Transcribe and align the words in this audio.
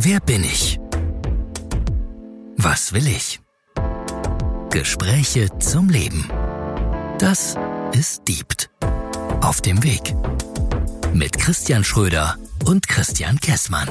Wer 0.00 0.20
bin 0.20 0.44
ich? 0.44 0.78
Was 2.58 2.92
will 2.92 3.06
ich? 3.06 3.40
Gespräche 4.70 5.48
zum 5.58 5.88
Leben. 5.88 6.28
Das 7.18 7.56
ist 7.92 8.28
Diebt. 8.28 8.70
Auf 9.40 9.62
dem 9.62 9.82
Weg. 9.82 10.14
Mit 11.14 11.38
Christian 11.38 11.82
Schröder 11.82 12.36
und 12.66 12.86
Christian 12.88 13.40
Kessmann. 13.40 13.88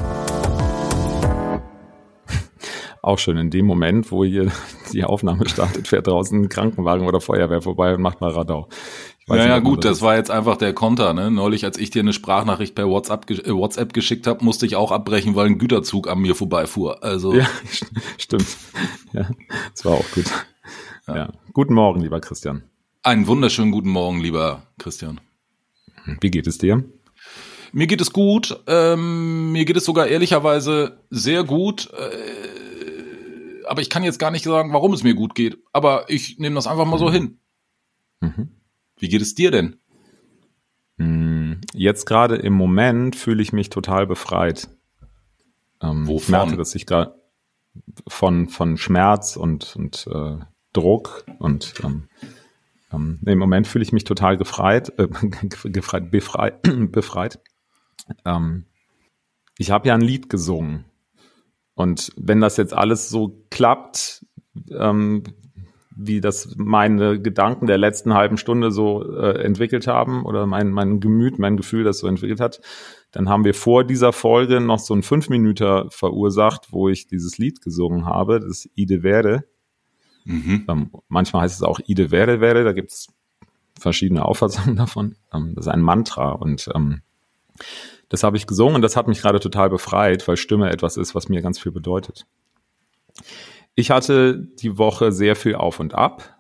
Auch 3.02 3.18
schön 3.18 3.38
in 3.38 3.50
dem 3.50 3.66
Moment, 3.66 4.12
wo 4.12 4.24
hier 4.24 4.52
die 4.94 5.04
Aufnahme 5.04 5.50
startet, 5.50 5.88
fährt 5.88 6.08
draußen 6.08 6.40
ein 6.40 6.50
Krankenwagen 6.50 7.08
oder 7.08 7.20
Feuerwehr 7.20 7.62
vorbei 7.62 7.96
und 7.96 8.02
macht 8.02 8.22
mal 8.22 8.32
Radau. 8.32 8.68
Ja, 9.28 9.38
ja, 9.38 9.60
gut, 9.60 9.84
das, 9.84 9.94
das 9.94 10.02
war 10.02 10.16
jetzt 10.16 10.30
einfach 10.30 10.56
der 10.56 10.74
Konter. 10.74 11.14
Ne? 11.14 11.32
Neulich, 11.32 11.66
als 11.66 11.80
ich 11.80 11.90
dir 11.90 12.02
eine 12.02 12.14
Sprachnachricht 12.14 12.76
per 12.76 12.88
WhatsApp, 12.88 13.30
äh, 13.32 13.52
WhatsApp 13.52 13.94
geschickt 13.94 14.28
habe, 14.28 14.46
musste 14.46 14.68
ich 14.68 14.76
auch 14.76 14.92
abbrechen, 14.92 15.36
weil 15.36 15.48
ein 15.48 15.58
Güterzug 15.58 16.08
an 16.08 16.20
mir 16.20 16.36
vorbeifuhr. 16.36 17.04
Also 17.04 17.34
ja, 17.34 17.48
stimmt. 18.20 18.46
Ja, 19.14 19.30
das 19.72 19.84
war 19.84 19.94
auch 19.94 20.12
gut. 20.12 20.26
Ja. 21.08 21.16
ja. 21.16 21.34
Guten 21.54 21.74
Morgen, 21.74 22.02
lieber 22.02 22.20
Christian. 22.20 22.64
Einen 23.02 23.26
wunderschönen 23.26 23.72
guten 23.72 23.90
Morgen, 23.90 24.20
lieber 24.20 24.64
Christian. 24.78 25.20
Wie 26.22 26.30
geht 26.30 26.46
es 26.46 26.60
dir? 26.60 26.84
Mir 27.72 27.88
geht 27.88 28.02
es 28.02 28.14
gut. 28.14 28.60
Ähm, 28.68 29.52
mir 29.52 29.66
geht 29.66 29.76
es 29.76 29.86
sogar 29.86 30.08
ehrlicherweise 30.08 31.00
sehr 31.10 31.44
gut. 31.44 31.90
Äh, 31.94 33.66
aber 33.68 33.82
ich 33.82 33.90
kann 33.90 34.04
jetzt 34.04 34.20
gar 34.20 34.30
nicht 34.30 34.46
sagen, 34.46 34.72
warum 34.72 34.94
es 34.94 35.02
mir 35.02 35.16
gut 35.16 35.34
geht. 35.34 35.58
Aber 35.74 36.06
ich 36.10 36.38
nehme 36.38 36.56
das 36.56 36.68
einfach 36.68 36.86
mal 36.86 37.00
so 37.00 37.12
hin. 37.12 37.40
Mhm. 38.22 38.52
Wie 38.98 39.10
geht 39.10 39.22
es 39.22 39.36
dir 39.36 39.52
denn? 39.52 39.78
Hm, 40.98 41.62
jetzt 41.74 42.06
gerade 42.06 42.36
im 42.36 42.54
Moment 42.54 43.16
fühle 43.16 43.42
ich 43.42 43.52
mich 43.52 43.70
total 43.70 44.08
befreit. 44.08 44.70
Ähm, 45.82 46.08
Wovon? 46.08 46.18
Ich 46.18 46.30
merke, 46.30 46.58
dass 46.58 46.76
ich 46.76 46.86
gerade 46.86 47.16
von, 48.08 48.48
von 48.48 48.78
Schmerz 48.78 49.36
und, 49.36 49.76
und 49.76 50.08
äh, 50.08 50.38
Druck 50.72 51.26
und 51.40 51.74
ähm, 51.84 52.08
ähm, 52.92 53.20
im 53.26 53.40
Moment 53.40 53.68
fühle 53.68 53.84
ich 53.84 53.92
mich 53.92 54.04
total 54.04 54.38
gefreit, 54.38 54.98
äh, 54.98 55.08
gefreit 55.70 56.12
befreit. 56.12 56.62
befreit. 56.92 57.40
Ähm, 58.24 58.66
ich 59.58 59.72
habe 59.72 59.88
ja 59.88 59.96
ein 59.96 60.02
Lied 60.02 60.30
gesungen. 60.30 60.86
Und 61.74 62.12
wenn 62.16 62.40
das 62.40 62.58
jetzt 62.58 62.74
alles 62.74 63.10
so 63.10 63.46
klappt, 63.50 64.26
ähm, 64.70 65.24
wie 65.96 66.22
das 66.22 66.56
meine 66.58 67.20
Gedanken 67.22 67.68
der 67.68 67.78
letzten 67.78 68.14
halben 68.14 68.38
Stunde 68.38 68.72
so 68.72 69.04
äh, 69.18 69.42
entwickelt 69.44 69.88
haben 69.88 70.26
oder 70.26 70.46
mein, 70.46 70.72
mein 70.72 71.00
Gemüt, 71.00 71.40
mein 71.40 71.58
Gefühl 71.58 71.84
das 71.84 72.00
so 72.00 72.08
entwickelt 72.08 72.40
hat, 72.40 72.62
dann 73.12 73.30
haben 73.30 73.46
wir 73.46 73.54
vor 73.54 73.84
dieser 73.84 74.12
Folge 74.12 74.60
noch 74.60 74.80
so 74.80 74.94
ein 74.94 75.04
fünf 75.04 75.30
Minuten 75.30 75.90
verursacht, 75.90 76.72
wo 76.72 76.90
ich 76.90 77.08
dieses 77.08 77.38
Lied 77.38 77.62
gesungen 77.62 78.06
habe, 78.06 78.42
das 78.42 78.70
Ide 78.76 79.02
Verde. 79.02 79.46
Mhm. 80.26 80.66
Ähm, 80.68 80.92
manchmal 81.08 81.44
heißt 81.44 81.56
es 81.56 81.64
auch 81.64 81.80
Ide 81.86 82.10
Verde 82.10 82.40
Verde, 82.40 82.64
da 82.64 82.74
gibt 82.74 82.92
es 82.92 83.08
verschiedene 83.80 84.26
Auffassungen 84.26 84.76
davon. 84.76 85.16
Ähm, 85.34 85.54
das 85.56 85.68
ist 85.68 85.72
ein 85.72 85.82
Mantra 85.82 86.32
und 86.32 86.70
ähm, 86.76 87.02
das 88.10 88.24
habe 88.24 88.38
ich 88.38 88.48
gesungen 88.48 88.76
und 88.76 88.82
das 88.82 88.98
hat 88.98 89.08
mich 89.08 89.22
gerade 89.22 89.40
total 89.40 89.70
befreit, 89.70 90.28
weil 90.28 90.38
Stimme 90.38 90.70
etwas 90.70 90.98
ist, 90.98 91.16
was 91.16 91.30
mir 91.30 91.42
ganz 91.42 91.58
viel 91.60 91.72
bedeutet. 91.72 92.26
Ich 93.76 93.92
hatte 93.92 94.38
die 94.38 94.78
Woche 94.78 95.12
sehr 95.12 95.36
viel 95.36 95.56
auf 95.56 95.80
und 95.80 95.94
ab, 95.94 96.36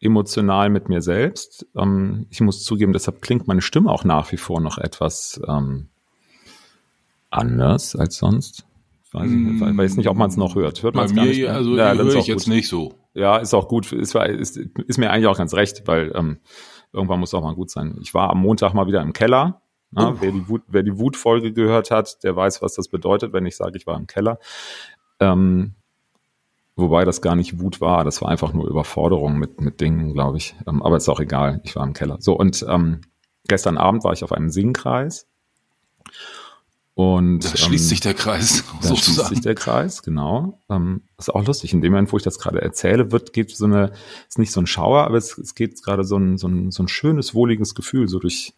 emotional 0.00 0.70
mit 0.70 0.88
mir 0.88 1.02
selbst. 1.02 1.66
Ähm, 1.76 2.26
ich 2.30 2.40
muss 2.40 2.64
zugeben, 2.64 2.92
deshalb 2.92 3.20
klingt 3.20 3.46
meine 3.46 3.60
Stimme 3.60 3.90
auch 3.90 4.04
nach 4.04 4.32
wie 4.32 4.38
vor 4.38 4.60
noch 4.60 4.78
etwas 4.78 5.40
ähm, 5.46 5.88
anders 7.28 7.94
als 7.94 8.16
sonst. 8.16 8.66
Weiß 9.12 9.30
ich 9.30 9.36
nicht, 9.36 9.60
weiß 9.60 9.96
nicht, 9.96 10.08
ob 10.08 10.16
man 10.16 10.30
es 10.30 10.36
noch 10.36 10.54
hört. 10.54 10.82
Hört 10.82 10.94
man 10.94 11.06
es 11.06 11.14
gar 11.14 11.24
nicht? 11.24 11.40
Mehr? 11.40 11.52
Also 11.52 11.76
ja, 11.76 11.92
höre 11.94 12.14
ich 12.14 12.28
jetzt 12.28 12.46
nicht 12.46 12.68
so. 12.68 12.94
Ja, 13.12 13.38
ist 13.38 13.54
auch 13.54 13.66
gut. 13.66 13.92
Ist, 13.92 14.14
ist, 14.14 14.56
ist 14.56 14.98
mir 14.98 15.10
eigentlich 15.10 15.26
auch 15.26 15.36
ganz 15.36 15.52
recht, 15.52 15.82
weil 15.86 16.12
ähm, 16.14 16.38
irgendwann 16.92 17.18
muss 17.18 17.34
auch 17.34 17.42
mal 17.42 17.56
gut 17.56 17.70
sein. 17.70 17.98
Ich 18.00 18.14
war 18.14 18.30
am 18.30 18.40
Montag 18.40 18.72
mal 18.72 18.86
wieder 18.86 19.02
im 19.02 19.12
Keller. 19.12 19.62
Na, 19.90 20.10
oh. 20.10 20.16
wer, 20.20 20.30
die 20.30 20.48
Wut, 20.48 20.62
wer 20.68 20.84
die 20.84 20.96
Wutfolge 20.96 21.52
gehört 21.52 21.90
hat, 21.90 22.22
der 22.22 22.36
weiß, 22.36 22.62
was 22.62 22.74
das 22.74 22.86
bedeutet, 22.86 23.32
wenn 23.32 23.46
ich 23.46 23.56
sage, 23.56 23.76
ich 23.76 23.88
war 23.88 23.96
im 23.96 24.06
Keller. 24.06 24.38
Ähm, 25.18 25.74
Wobei 26.80 27.04
das 27.04 27.22
gar 27.22 27.36
nicht 27.36 27.60
Wut 27.60 27.80
war, 27.80 28.04
das 28.04 28.22
war 28.22 28.28
einfach 28.28 28.52
nur 28.52 28.68
Überforderung 28.68 29.38
mit, 29.38 29.60
mit 29.60 29.80
Dingen, 29.80 30.12
glaube 30.12 30.38
ich. 30.38 30.54
Ähm, 30.66 30.82
aber 30.82 30.96
ist 30.96 31.08
auch 31.08 31.20
egal, 31.20 31.60
ich 31.64 31.76
war 31.76 31.84
im 31.84 31.92
Keller. 31.92 32.16
So, 32.20 32.36
und 32.36 32.64
ähm, 32.68 33.02
gestern 33.46 33.78
Abend 33.78 34.04
war 34.04 34.12
ich 34.12 34.24
auf 34.24 34.32
einem 34.32 34.50
Singkreis. 34.50 35.26
Und, 36.94 37.44
da 37.44 37.56
schließt 37.56 37.84
ähm, 37.84 37.88
sich 37.88 38.00
der 38.00 38.14
Kreis. 38.14 38.64
Da 38.82 38.88
sozusagen. 38.88 38.98
schließt 38.98 39.28
sich 39.28 39.40
der 39.40 39.54
Kreis, 39.54 40.02
genau. 40.02 40.58
Ähm, 40.68 41.02
ist 41.18 41.34
auch 41.34 41.46
lustig. 41.46 41.72
In 41.72 41.80
dem 41.80 41.92
Moment, 41.92 42.12
wo 42.12 42.16
ich 42.16 42.22
das 42.22 42.38
gerade 42.38 42.60
erzähle, 42.60 43.12
wird, 43.12 43.32
geht 43.32 43.56
so 43.56 43.64
eine, 43.64 43.92
ist 44.28 44.38
nicht 44.38 44.52
so 44.52 44.60
ein 44.60 44.66
Schauer, 44.66 45.04
aber 45.04 45.16
es, 45.16 45.38
es 45.38 45.54
geht 45.54 45.82
gerade 45.82 46.04
so 46.04 46.16
ein, 46.16 46.36
so, 46.36 46.48
ein, 46.48 46.70
so 46.70 46.82
ein 46.82 46.88
schönes, 46.88 47.34
wohliges 47.34 47.74
Gefühl, 47.74 48.08
so 48.08 48.18
durch, 48.18 48.54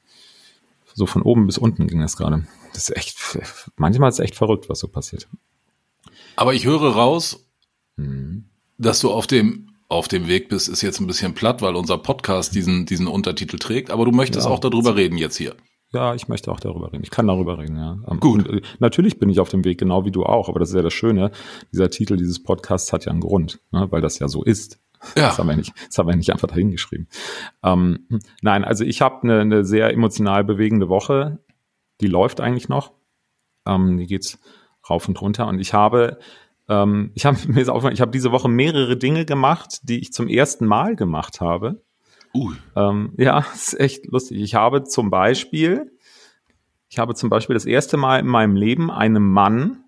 so 0.94 1.06
von 1.06 1.22
oben 1.22 1.46
bis 1.46 1.58
unten 1.58 1.86
ging 1.86 2.00
das 2.00 2.16
gerade. 2.16 2.46
Das 2.72 2.88
ist 2.88 2.96
echt, 2.96 3.16
manchmal 3.76 4.08
ist 4.08 4.16
es 4.16 4.24
echt 4.24 4.34
verrückt, 4.34 4.68
was 4.68 4.80
so 4.80 4.88
passiert. 4.88 5.28
Aber 6.36 6.54
ich 6.54 6.64
höre 6.64 6.94
raus, 6.94 7.41
Mhm. 7.96 8.44
Dass 8.78 9.00
du 9.00 9.10
auf 9.10 9.26
dem 9.26 9.68
auf 9.88 10.08
dem 10.08 10.26
Weg 10.26 10.48
bist, 10.48 10.68
ist 10.68 10.80
jetzt 10.80 11.00
ein 11.00 11.06
bisschen 11.06 11.34
platt, 11.34 11.60
weil 11.60 11.76
unser 11.76 11.98
Podcast 11.98 12.54
diesen, 12.54 12.86
diesen 12.86 13.06
Untertitel 13.06 13.58
trägt, 13.58 13.90
aber 13.90 14.06
du 14.06 14.10
möchtest 14.10 14.46
ja, 14.46 14.52
auch 14.52 14.58
darüber 14.58 14.96
reden 14.96 15.18
jetzt 15.18 15.36
hier. 15.36 15.54
Ja, 15.92 16.14
ich 16.14 16.28
möchte 16.28 16.50
auch 16.50 16.60
darüber 16.60 16.90
reden. 16.90 17.02
Ich 17.02 17.10
kann 17.10 17.26
darüber 17.26 17.58
reden, 17.58 17.76
ja. 17.76 17.98
Ähm, 18.08 18.18
Gut. 18.18 18.48
Und, 18.48 18.58
äh, 18.58 18.62
natürlich 18.78 19.18
bin 19.18 19.28
ich 19.28 19.38
auf 19.38 19.50
dem 19.50 19.64
Weg, 19.64 19.78
genau 19.78 20.06
wie 20.06 20.10
du 20.10 20.24
auch, 20.24 20.48
aber 20.48 20.58
das 20.58 20.70
ist 20.70 20.74
ja 20.74 20.82
das 20.82 20.94
Schöne. 20.94 21.30
Dieser 21.72 21.90
Titel 21.90 22.16
dieses 22.16 22.42
Podcasts 22.42 22.92
hat 22.92 23.04
ja 23.04 23.12
einen 23.12 23.20
Grund, 23.20 23.60
ne, 23.70 23.86
weil 23.90 24.00
das 24.00 24.18
ja 24.18 24.28
so 24.28 24.42
ist. 24.42 24.80
Ja. 25.16 25.26
Das 25.26 25.38
haben 25.38 25.48
wir 25.48 25.56
nicht, 25.56 25.72
das 25.88 25.98
haben 25.98 26.08
wir 26.08 26.16
nicht 26.16 26.32
einfach 26.32 26.48
dahingeschrieben. 26.48 27.08
Ähm, 27.62 28.06
nein, 28.40 28.64
also 28.64 28.84
ich 28.84 29.02
habe 29.02 29.22
eine, 29.24 29.40
eine 29.40 29.64
sehr 29.64 29.92
emotional 29.92 30.44
bewegende 30.44 30.88
Woche. 30.88 31.40
Die 32.00 32.06
läuft 32.06 32.40
eigentlich 32.40 32.68
noch. 32.68 32.92
Ähm, 33.66 33.98
die 33.98 34.06
geht's 34.06 34.38
rauf 34.88 35.08
und 35.08 35.20
runter. 35.20 35.46
Und 35.48 35.58
ich 35.58 35.74
habe 35.74 36.18
ähm, 36.68 37.10
ich 37.14 37.24
habe 37.26 37.38
mir 37.48 37.60
aufgefallen, 37.68 37.94
ich 37.94 38.00
habe 38.00 38.10
diese 38.10 38.32
Woche 38.32 38.48
mehrere 38.48 38.96
Dinge 38.96 39.24
gemacht, 39.24 39.80
die 39.82 40.00
ich 40.00 40.12
zum 40.12 40.28
ersten 40.28 40.66
Mal 40.66 40.96
gemacht 40.96 41.40
habe. 41.40 41.82
Uh. 42.34 42.52
Ähm, 42.76 43.12
ja, 43.16 43.44
ist 43.54 43.78
echt 43.78 44.06
lustig. 44.06 44.40
Ich 44.40 44.54
habe 44.54 44.84
zum 44.84 45.10
Beispiel, 45.10 45.92
ich 46.88 46.98
habe 46.98 47.14
zum 47.14 47.30
Beispiel 47.30 47.54
das 47.54 47.66
erste 47.66 47.96
Mal 47.96 48.20
in 48.20 48.26
meinem 48.26 48.56
Leben 48.56 48.90
einem 48.90 49.30
Mann 49.30 49.84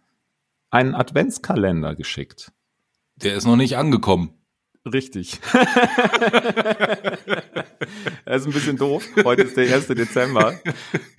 einen 0.71 0.95
Adventskalender 0.95 1.95
geschickt. 1.95 2.53
Der 3.17 3.37
ist 3.37 3.47
noch 3.47 3.57
nicht 3.57 3.77
angekommen. 3.77 4.31
Richtig. 4.85 5.41
Er 8.27 8.37
ist 8.37 8.47
ein 8.47 8.53
bisschen 8.53 8.77
doof. 8.77 9.07
Heute 9.23 9.43
ist 9.43 9.57
der 9.57 9.75
1. 9.75 9.89
Dezember. 9.89 10.59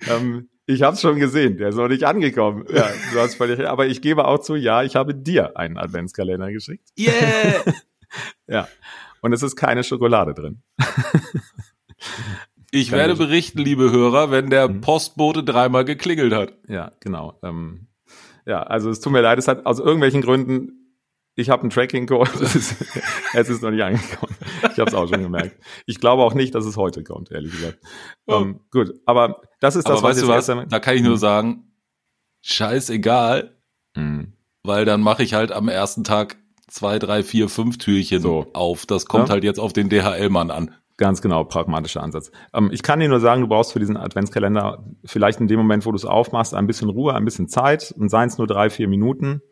Ähm, 0.08 0.48
ich 0.66 0.82
habe 0.82 0.94
es 0.94 1.00
schon 1.00 1.18
gesehen, 1.18 1.56
der 1.56 1.68
ist 1.68 1.76
noch 1.76 1.88
nicht 1.88 2.04
angekommen. 2.04 2.64
Ja, 2.68 2.88
du 3.12 3.20
hast 3.20 3.36
völlig 3.36 3.58
recht. 3.58 3.68
Aber 3.68 3.86
ich 3.86 4.02
gebe 4.02 4.26
auch 4.26 4.38
zu, 4.38 4.56
ja, 4.56 4.82
ich 4.82 4.96
habe 4.96 5.14
dir 5.14 5.56
einen 5.56 5.78
Adventskalender 5.78 6.50
geschickt. 6.52 6.88
Yeah! 6.98 7.64
ja. 8.46 8.68
Und 9.20 9.32
es 9.32 9.42
ist 9.42 9.56
keine 9.56 9.84
Schokolade 9.84 10.34
drin. 10.34 10.62
ich 12.70 12.90
keine 12.90 13.02
werde 13.02 13.14
berichten, 13.16 13.60
liebe 13.60 13.90
Hörer, 13.90 14.30
wenn 14.30 14.50
der 14.50 14.68
mhm. 14.68 14.80
Postbote 14.80 15.44
dreimal 15.44 15.84
geklingelt 15.84 16.32
hat. 16.32 16.52
Ja, 16.68 16.92
genau. 17.00 17.38
Ähm, 17.42 17.86
ja, 18.44 18.62
also 18.62 18.90
es 18.90 19.00
tut 19.00 19.12
mir 19.12 19.20
leid, 19.22 19.38
es 19.38 19.48
hat 19.48 19.66
aus 19.66 19.78
irgendwelchen 19.78 20.22
Gründen 20.22 20.86
ich 21.38 21.50
habe 21.50 21.62
einen 21.62 21.70
Tracking-Code, 21.70 22.30
es 22.40 23.48
ist 23.48 23.62
noch 23.62 23.70
nicht 23.70 23.82
angekommen. 23.82 24.34
Ich 24.72 24.78
habe 24.78 24.90
es 24.90 24.94
auch 24.94 25.08
schon 25.08 25.22
gemerkt. 25.22 25.58
Ich 25.86 26.00
glaube 26.00 26.22
auch 26.22 26.34
nicht, 26.34 26.54
dass 26.54 26.64
es 26.64 26.76
heute 26.76 27.02
kommt, 27.02 27.30
ehrlich 27.30 27.52
gesagt. 27.52 27.78
Oh. 28.26 28.36
Um, 28.36 28.60
gut, 28.70 28.94
aber 29.06 29.42
das 29.60 29.76
ist 29.76 29.88
das, 29.88 29.98
aber 29.98 30.08
was 30.08 30.26
weißt 30.26 30.48
du 30.48 30.56
was? 30.56 30.68
Da 30.68 30.78
kann 30.80 30.96
ich 30.96 31.02
nur 31.02 31.12
hm. 31.12 31.18
sagen, 31.18 31.72
scheißegal, 32.42 33.56
mhm. 33.94 34.32
weil 34.62 34.84
dann 34.84 35.00
mache 35.00 35.22
ich 35.22 35.34
halt 35.34 35.52
am 35.52 35.68
ersten 35.68 36.04
Tag 36.04 36.36
zwei, 36.68 36.98
drei, 36.98 37.22
vier, 37.22 37.48
fünf 37.48 37.78
Türchen 37.78 38.20
so. 38.20 38.46
auf. 38.52 38.86
Das 38.86 39.06
kommt 39.06 39.28
ja? 39.28 39.34
halt 39.34 39.44
jetzt 39.44 39.58
auf 39.58 39.72
den 39.72 39.88
DHL-Mann 39.88 40.50
an. 40.50 40.74
Ganz 40.98 41.20
genau, 41.20 41.44
pragmatischer 41.44 42.02
Ansatz. 42.02 42.30
Ähm, 42.54 42.70
ich 42.72 42.82
kann 42.82 43.00
dir 43.00 43.08
nur 43.08 43.20
sagen, 43.20 43.42
du 43.42 43.48
brauchst 43.48 43.72
für 43.72 43.78
diesen 43.78 43.98
Adventskalender 43.98 44.84
vielleicht 45.04 45.40
in 45.40 45.46
dem 45.46 45.58
Moment, 45.58 45.84
wo 45.84 45.90
du 45.90 45.96
es 45.96 46.06
aufmachst, 46.06 46.54
ein 46.54 46.66
bisschen 46.66 46.88
Ruhe, 46.88 47.14
ein 47.14 47.24
bisschen 47.24 47.48
Zeit 47.48 47.94
und 47.98 48.08
seien 48.08 48.28
es 48.28 48.38
nur 48.38 48.46
drei, 48.46 48.70
vier 48.70 48.88
Minuten. 48.88 49.42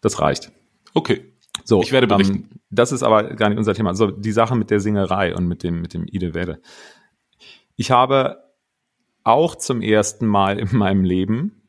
Das 0.00 0.20
reicht. 0.20 0.52
Okay. 0.94 1.35
So, 1.66 1.82
ich 1.82 1.92
werde 1.92 2.06
berichten. 2.06 2.48
Ähm, 2.50 2.60
das 2.70 2.92
ist 2.92 3.02
aber 3.02 3.24
gar 3.34 3.48
nicht 3.48 3.58
unser 3.58 3.74
Thema. 3.74 3.94
So, 3.94 4.10
die 4.10 4.32
Sache 4.32 4.54
mit 4.54 4.70
der 4.70 4.80
Singerei 4.80 5.34
und 5.34 5.46
mit 5.46 5.62
dem, 5.62 5.80
mit 5.80 5.94
dem 5.94 6.06
Ide 6.06 6.32
Werde. 6.32 6.60
Ich 7.74 7.90
habe 7.90 8.44
auch 9.24 9.56
zum 9.56 9.82
ersten 9.82 10.26
Mal 10.26 10.58
in 10.58 10.76
meinem 10.76 11.04
Leben, 11.04 11.62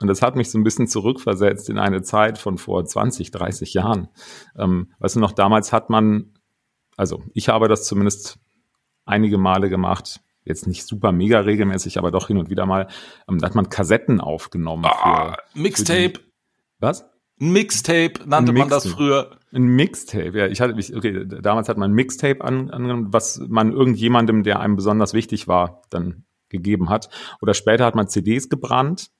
und 0.00 0.08
das 0.08 0.20
hat 0.20 0.36
mich 0.36 0.50
so 0.50 0.58
ein 0.58 0.64
bisschen 0.64 0.88
zurückversetzt 0.88 1.70
in 1.70 1.78
eine 1.78 2.02
Zeit 2.02 2.38
von 2.38 2.58
vor 2.58 2.84
20, 2.84 3.30
30 3.30 3.72
Jahren. 3.72 4.08
Ähm, 4.58 4.92
weißt 4.98 5.16
du 5.16 5.20
noch, 5.20 5.32
damals 5.32 5.72
hat 5.72 5.88
man, 5.88 6.34
also 6.96 7.22
ich 7.32 7.48
habe 7.48 7.68
das 7.68 7.84
zumindest 7.84 8.38
einige 9.06 9.38
Male 9.38 9.70
gemacht, 9.70 10.20
jetzt 10.44 10.66
nicht 10.66 10.86
super 10.86 11.12
mega 11.12 11.40
regelmäßig, 11.40 11.98
aber 11.98 12.10
doch 12.10 12.26
hin 12.26 12.36
und 12.36 12.50
wieder 12.50 12.66
mal, 12.66 12.88
ähm, 13.28 13.38
da 13.38 13.46
hat 13.46 13.54
man 13.54 13.70
Kassetten 13.70 14.20
aufgenommen. 14.20 14.84
Ah, 14.84 15.36
für, 15.52 15.58
Mixtape. 15.58 16.18
Für 16.18 16.24
Was? 16.80 17.06
Ein 17.40 17.52
Mixtape 17.52 18.14
nannte 18.24 18.52
ein 18.52 18.58
man 18.58 18.68
das 18.68 18.86
früher. 18.86 19.38
Ein 19.52 19.66
Mixtape, 19.66 20.38
ja. 20.38 20.46
Ich 20.46 20.60
hatte 20.60 20.74
mich, 20.74 20.94
okay, 20.94 21.26
damals 21.26 21.68
hat 21.68 21.76
man 21.76 21.90
ein 21.90 21.94
Mixtape 21.94 22.42
angenommen, 22.42 23.12
was 23.12 23.38
man 23.48 23.72
irgendjemandem, 23.72 24.42
der 24.42 24.60
einem 24.60 24.76
besonders 24.76 25.12
wichtig 25.12 25.46
war, 25.46 25.82
dann 25.90 26.24
gegeben 26.48 26.88
hat. 26.88 27.10
Oder 27.42 27.54
später 27.54 27.84
hat 27.84 27.94
man 27.94 28.08
CDs 28.08 28.48
gebrannt. 28.48 29.10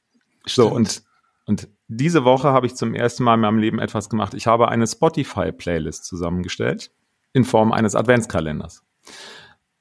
Stimmt. 0.46 0.68
So, 0.68 0.74
und, 0.74 1.02
und 1.44 1.68
diese 1.88 2.24
Woche 2.24 2.48
habe 2.48 2.66
ich 2.66 2.74
zum 2.74 2.94
ersten 2.94 3.24
Mal 3.24 3.34
in 3.34 3.40
meinem 3.40 3.58
Leben 3.58 3.78
etwas 3.78 4.08
gemacht. 4.08 4.34
Ich 4.34 4.46
habe 4.46 4.68
eine 4.68 4.86
Spotify-Playlist 4.86 6.04
zusammengestellt 6.04 6.90
in 7.32 7.44
Form 7.44 7.72
eines 7.72 7.94
Adventskalenders. 7.94 8.82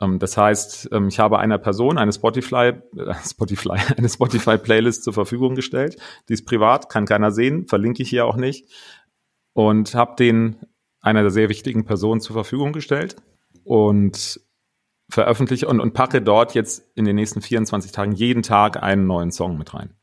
Ähm, 0.01 0.19
das 0.19 0.37
heißt, 0.37 0.89
ähm, 0.91 1.07
ich 1.07 1.19
habe 1.19 1.39
einer 1.39 1.57
Person 1.57 1.97
eine 1.97 2.13
Spotify, 2.13 2.73
äh, 2.97 3.13
Spotify, 3.25 3.77
eine 3.97 4.09
Spotify-Playlist 4.09 5.03
zur 5.03 5.13
Verfügung 5.13 5.55
gestellt. 5.55 5.97
Die 6.29 6.33
ist 6.33 6.45
privat, 6.45 6.89
kann 6.89 7.05
keiner 7.05 7.31
sehen, 7.31 7.67
verlinke 7.67 8.03
ich 8.03 8.09
hier 8.09 8.25
auch 8.25 8.35
nicht. 8.35 8.71
Und 9.53 9.95
habe 9.95 10.15
den 10.17 10.57
einer 11.01 11.21
der 11.21 11.31
sehr 11.31 11.49
wichtigen 11.49 11.85
Personen 11.85 12.19
zur 12.19 12.33
Verfügung 12.33 12.73
gestellt 12.73 13.15
und 13.63 14.41
veröffentliche 15.07 15.67
und, 15.67 15.79
und 15.79 15.93
packe 15.93 16.21
dort 16.21 16.55
jetzt 16.55 16.83
in 16.95 17.05
den 17.05 17.15
nächsten 17.15 17.41
24 17.41 17.91
Tagen 17.91 18.11
jeden 18.11 18.41
Tag 18.41 18.81
einen 18.81 19.05
neuen 19.05 19.31
Song 19.31 19.57
mit 19.57 19.73
rein. 19.73 19.93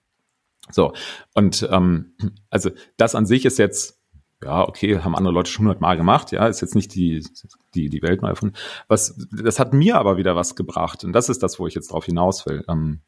So, 0.70 0.92
und 1.34 1.68
ähm, 1.70 2.14
also 2.50 2.70
das 2.96 3.16
an 3.16 3.26
sich 3.26 3.44
ist 3.44 3.58
jetzt 3.58 4.01
ja, 4.42 4.66
okay, 4.66 4.98
haben 4.98 5.14
andere 5.14 5.34
Leute 5.34 5.50
schon 5.50 5.66
hundertmal 5.66 5.96
gemacht, 5.96 6.32
ja, 6.32 6.46
ist 6.46 6.60
jetzt 6.60 6.74
nicht 6.74 6.94
die, 6.94 7.24
die, 7.74 7.88
die 7.88 8.02
Welt 8.02 8.22
neu 8.22 8.34
von. 8.34 8.52
Was, 8.88 9.26
das 9.30 9.58
hat 9.58 9.72
mir 9.72 9.96
aber 9.96 10.16
wieder 10.16 10.36
was 10.36 10.56
gebracht 10.56 11.04
und 11.04 11.12
das 11.12 11.28
ist 11.28 11.42
das, 11.42 11.58
wo 11.58 11.66
ich 11.66 11.74
jetzt 11.74 11.92
drauf 11.92 12.04
hinaus 12.04 12.46
will. 12.46 12.64
Ähm, 12.68 13.00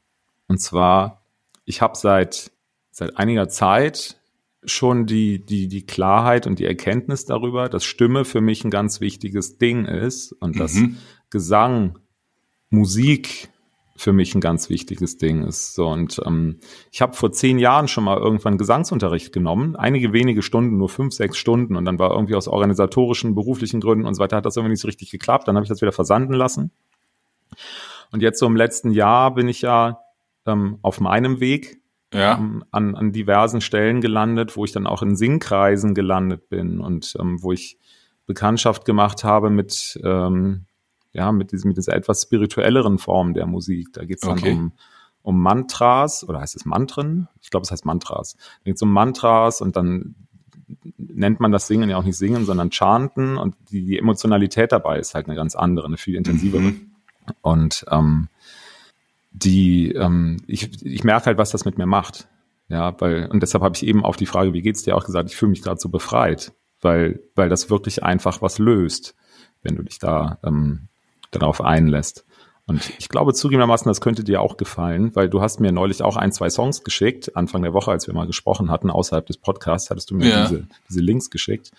und 0.47 0.61
zwar, 0.61 1.25
ich 1.65 1.81
habe 1.81 1.97
seit, 1.97 2.53
seit 2.91 3.17
einiger 3.17 3.49
Zeit 3.49 4.21
schon 4.65 5.07
die, 5.07 5.45
die, 5.45 5.69
die 5.69 5.85
Klarheit 5.85 6.47
und 6.47 6.59
die 6.59 6.65
Erkenntnis 6.65 7.27
darüber, 7.27 7.69
dass 7.69 7.85
Stimme 7.85 8.25
für 8.25 8.41
mich 8.41 8.65
ein 8.65 8.71
ganz 8.71 9.01
wichtiges 9.01 9.59
Ding 9.59 9.85
ist 9.85 10.33
und 10.33 10.57
mhm. 10.57 10.59
dass 10.59 10.79
Gesang, 11.31 11.99
Musik 12.71 13.51
für 13.97 14.13
mich 14.13 14.35
ein 14.35 14.41
ganz 14.41 14.71
wichtiges 14.71 15.19
Ding 15.19 15.45
ist. 15.45 15.75
So 15.75 15.89
und 15.89 16.21
ähm, 16.25 16.59
ich 16.91 17.01
habe 17.01 17.15
vor 17.15 17.33
zehn 17.33 17.59
Jahren 17.59 17.87
schon 17.89 18.05
mal 18.05 18.19
irgendwann 18.19 18.59
Gesangsunterricht 18.59 19.33
genommen, 19.33 19.77
einige 19.77 20.13
wenige 20.13 20.43
Stunden, 20.43 20.77
nur 20.77 20.89
fünf, 20.89 21.15
sechs 21.15 21.37
Stunden 21.37 21.77
und 21.77 21.85
dann 21.85 21.99
war 21.99 22.11
irgendwie 22.11 22.35
aus 22.35 22.49
organisatorischen, 22.49 23.35
beruflichen 23.35 23.81
Gründen 23.81 24.07
und 24.07 24.15
so 24.15 24.23
weiter 24.23 24.37
hat 24.37 24.47
das 24.47 24.57
irgendwie 24.57 24.73
nicht 24.73 24.83
so 24.83 24.89
richtig 24.89 25.11
geklappt. 25.11 25.47
Dann 25.47 25.55
habe 25.57 25.65
ich 25.65 25.69
das 25.69 25.81
wieder 25.81 25.93
versanden 25.93 26.33
lassen. 26.33 26.73
Und 28.11 28.21
jetzt 28.21 28.39
so 28.39 28.47
im 28.47 28.57
letzten 28.57 28.91
Jahr 28.91 29.35
bin 29.35 29.49
ich 29.49 29.63
ja 29.63 30.01
ähm, 30.47 30.79
auf 30.83 31.01
meinem 31.01 31.41
Weg 31.41 31.81
ja. 32.13 32.37
ähm, 32.37 32.65
an, 32.71 32.95
an 32.95 33.13
diversen 33.13 33.61
Stellen 33.61 34.01
gelandet, 34.01 34.57
wo 34.57 34.65
ich 34.65 34.73
dann 34.73 34.87
auch 34.87 35.03
in 35.03 35.17
Singkreisen 35.17 35.95
gelandet 35.95 36.49
bin 36.49 36.81
und 36.81 37.17
ähm, 37.21 37.43
wo 37.43 37.53
ich 37.53 37.79
Bekanntschaft 38.27 38.85
gemacht 38.85 39.25
habe 39.25 39.51
mit 39.51 40.01
ähm, 40.03 40.67
ja, 41.15 41.33
mit, 41.33 41.53
diesem, 41.53 41.69
mit 41.69 41.79
dieser 41.79 41.95
etwas 41.95 42.23
spirituelleren 42.23 42.99
Form 42.99 43.33
der 43.33 43.47
Musik. 43.47 43.93
Da 43.93 44.05
geht 44.05 44.17
es 44.17 44.23
dann 44.23 44.39
okay. 44.39 44.53
um, 44.53 44.73
um 45.23 45.41
Mantras, 45.41 46.29
oder 46.29 46.41
heißt 46.41 46.57
es 46.57 46.67
Mantren? 46.67 47.29
Ich 47.41 47.51
glaube, 47.51 47.65
es 47.65 47.71
heißt 47.71 47.87
Mantras. 47.87 48.37
Da 48.37 48.65
geht 48.65 48.77
es 48.77 48.83
um 48.83 48.93
Mantras 48.93 49.63
und 49.63 49.77
dann 49.77 50.17
nennt 50.99 51.41
man 51.41 51.53
das 51.53 51.67
Singen 51.67 51.89
ja 51.89 51.97
auch 51.97 52.05
nicht 52.05 52.17
Singen, 52.17 52.45
sondern 52.45 52.71
Chanten 52.71 53.37
und 53.37 53.55
die, 53.71 53.85
die 53.85 53.99
Emotionalität 53.99 54.73
dabei 54.73 54.99
ist 54.99 55.15
halt 55.15 55.27
eine 55.27 55.37
ganz 55.37 55.55
andere, 55.55 55.87
eine 55.87 55.97
viel 55.97 56.17
intensivere. 56.17 56.63
Mhm. 56.63 56.91
Und 57.41 57.87
ähm, 57.91 58.29
die, 59.31 59.93
ähm, 59.93 60.39
ich, 60.47 60.85
ich 60.85 61.05
merke 61.05 61.27
halt, 61.27 61.39
was 61.39 61.51
das 61.51 61.65
mit 61.65 61.79
mir 61.79 61.87
macht. 61.87 62.29
Ja, 62.69 62.99
weil, 63.01 63.27
und 63.27 63.41
deshalb 63.43 63.63
habe 63.63 63.77
ich 63.77 63.87
eben 63.87 64.05
auf 64.05 64.17
die 64.17 64.27
Frage, 64.27 64.53
wie 64.53 64.63
geht's 64.63 64.83
dir 64.83 64.97
auch 64.97 65.05
gesagt, 65.05 65.31
ich 65.31 65.37
fühle 65.37 65.51
mich 65.51 65.63
gerade 65.63 65.81
so 65.81 65.91
befreit, 65.91 66.53
weil, 66.81 67.21
weil 67.35 67.49
das 67.49 67.71
wirklich 67.71 68.03
einfach 68.03 68.43
was 68.43 68.59
löst, 68.59 69.15
wenn 69.63 69.77
du 69.77 69.83
dich 69.83 69.99
da 69.99 70.39
ähm, 70.43 70.89
darauf 71.39 71.61
einlässt. 71.61 72.25
Und 72.67 72.93
ich 72.99 73.09
glaube 73.09 73.35
zugegebenermaßen, 73.35 73.89
das 73.89 74.01
könnte 74.01 74.25
dir 74.25 74.41
auch 74.41 74.57
gefallen, 74.57 75.15
weil 75.15 75.29
du 75.29 75.43
hast 75.43 75.61
mir 75.61 75.71
neulich 75.71 76.03
auch 76.03 76.17
ein, 76.17 76.33
zwei 76.33 76.49
Songs 76.49 76.83
geschickt, 76.83 77.37
Anfang 77.37 77.63
der 77.63 77.75
Woche, 77.75 77.91
als 77.91 78.07
wir 78.07 78.15
mal 78.15 78.27
gesprochen 78.27 78.71
hatten, 78.71 78.91
außerhalb 78.91 79.27
des 79.27 79.37
Podcasts, 79.37 79.91
hattest 79.91 80.11
du 80.11 80.15
mir 80.15 80.29
ja. 80.29 80.43
diese, 80.43 80.67
diese 80.89 81.01
Links 81.01 81.29
geschickt. 81.29 81.73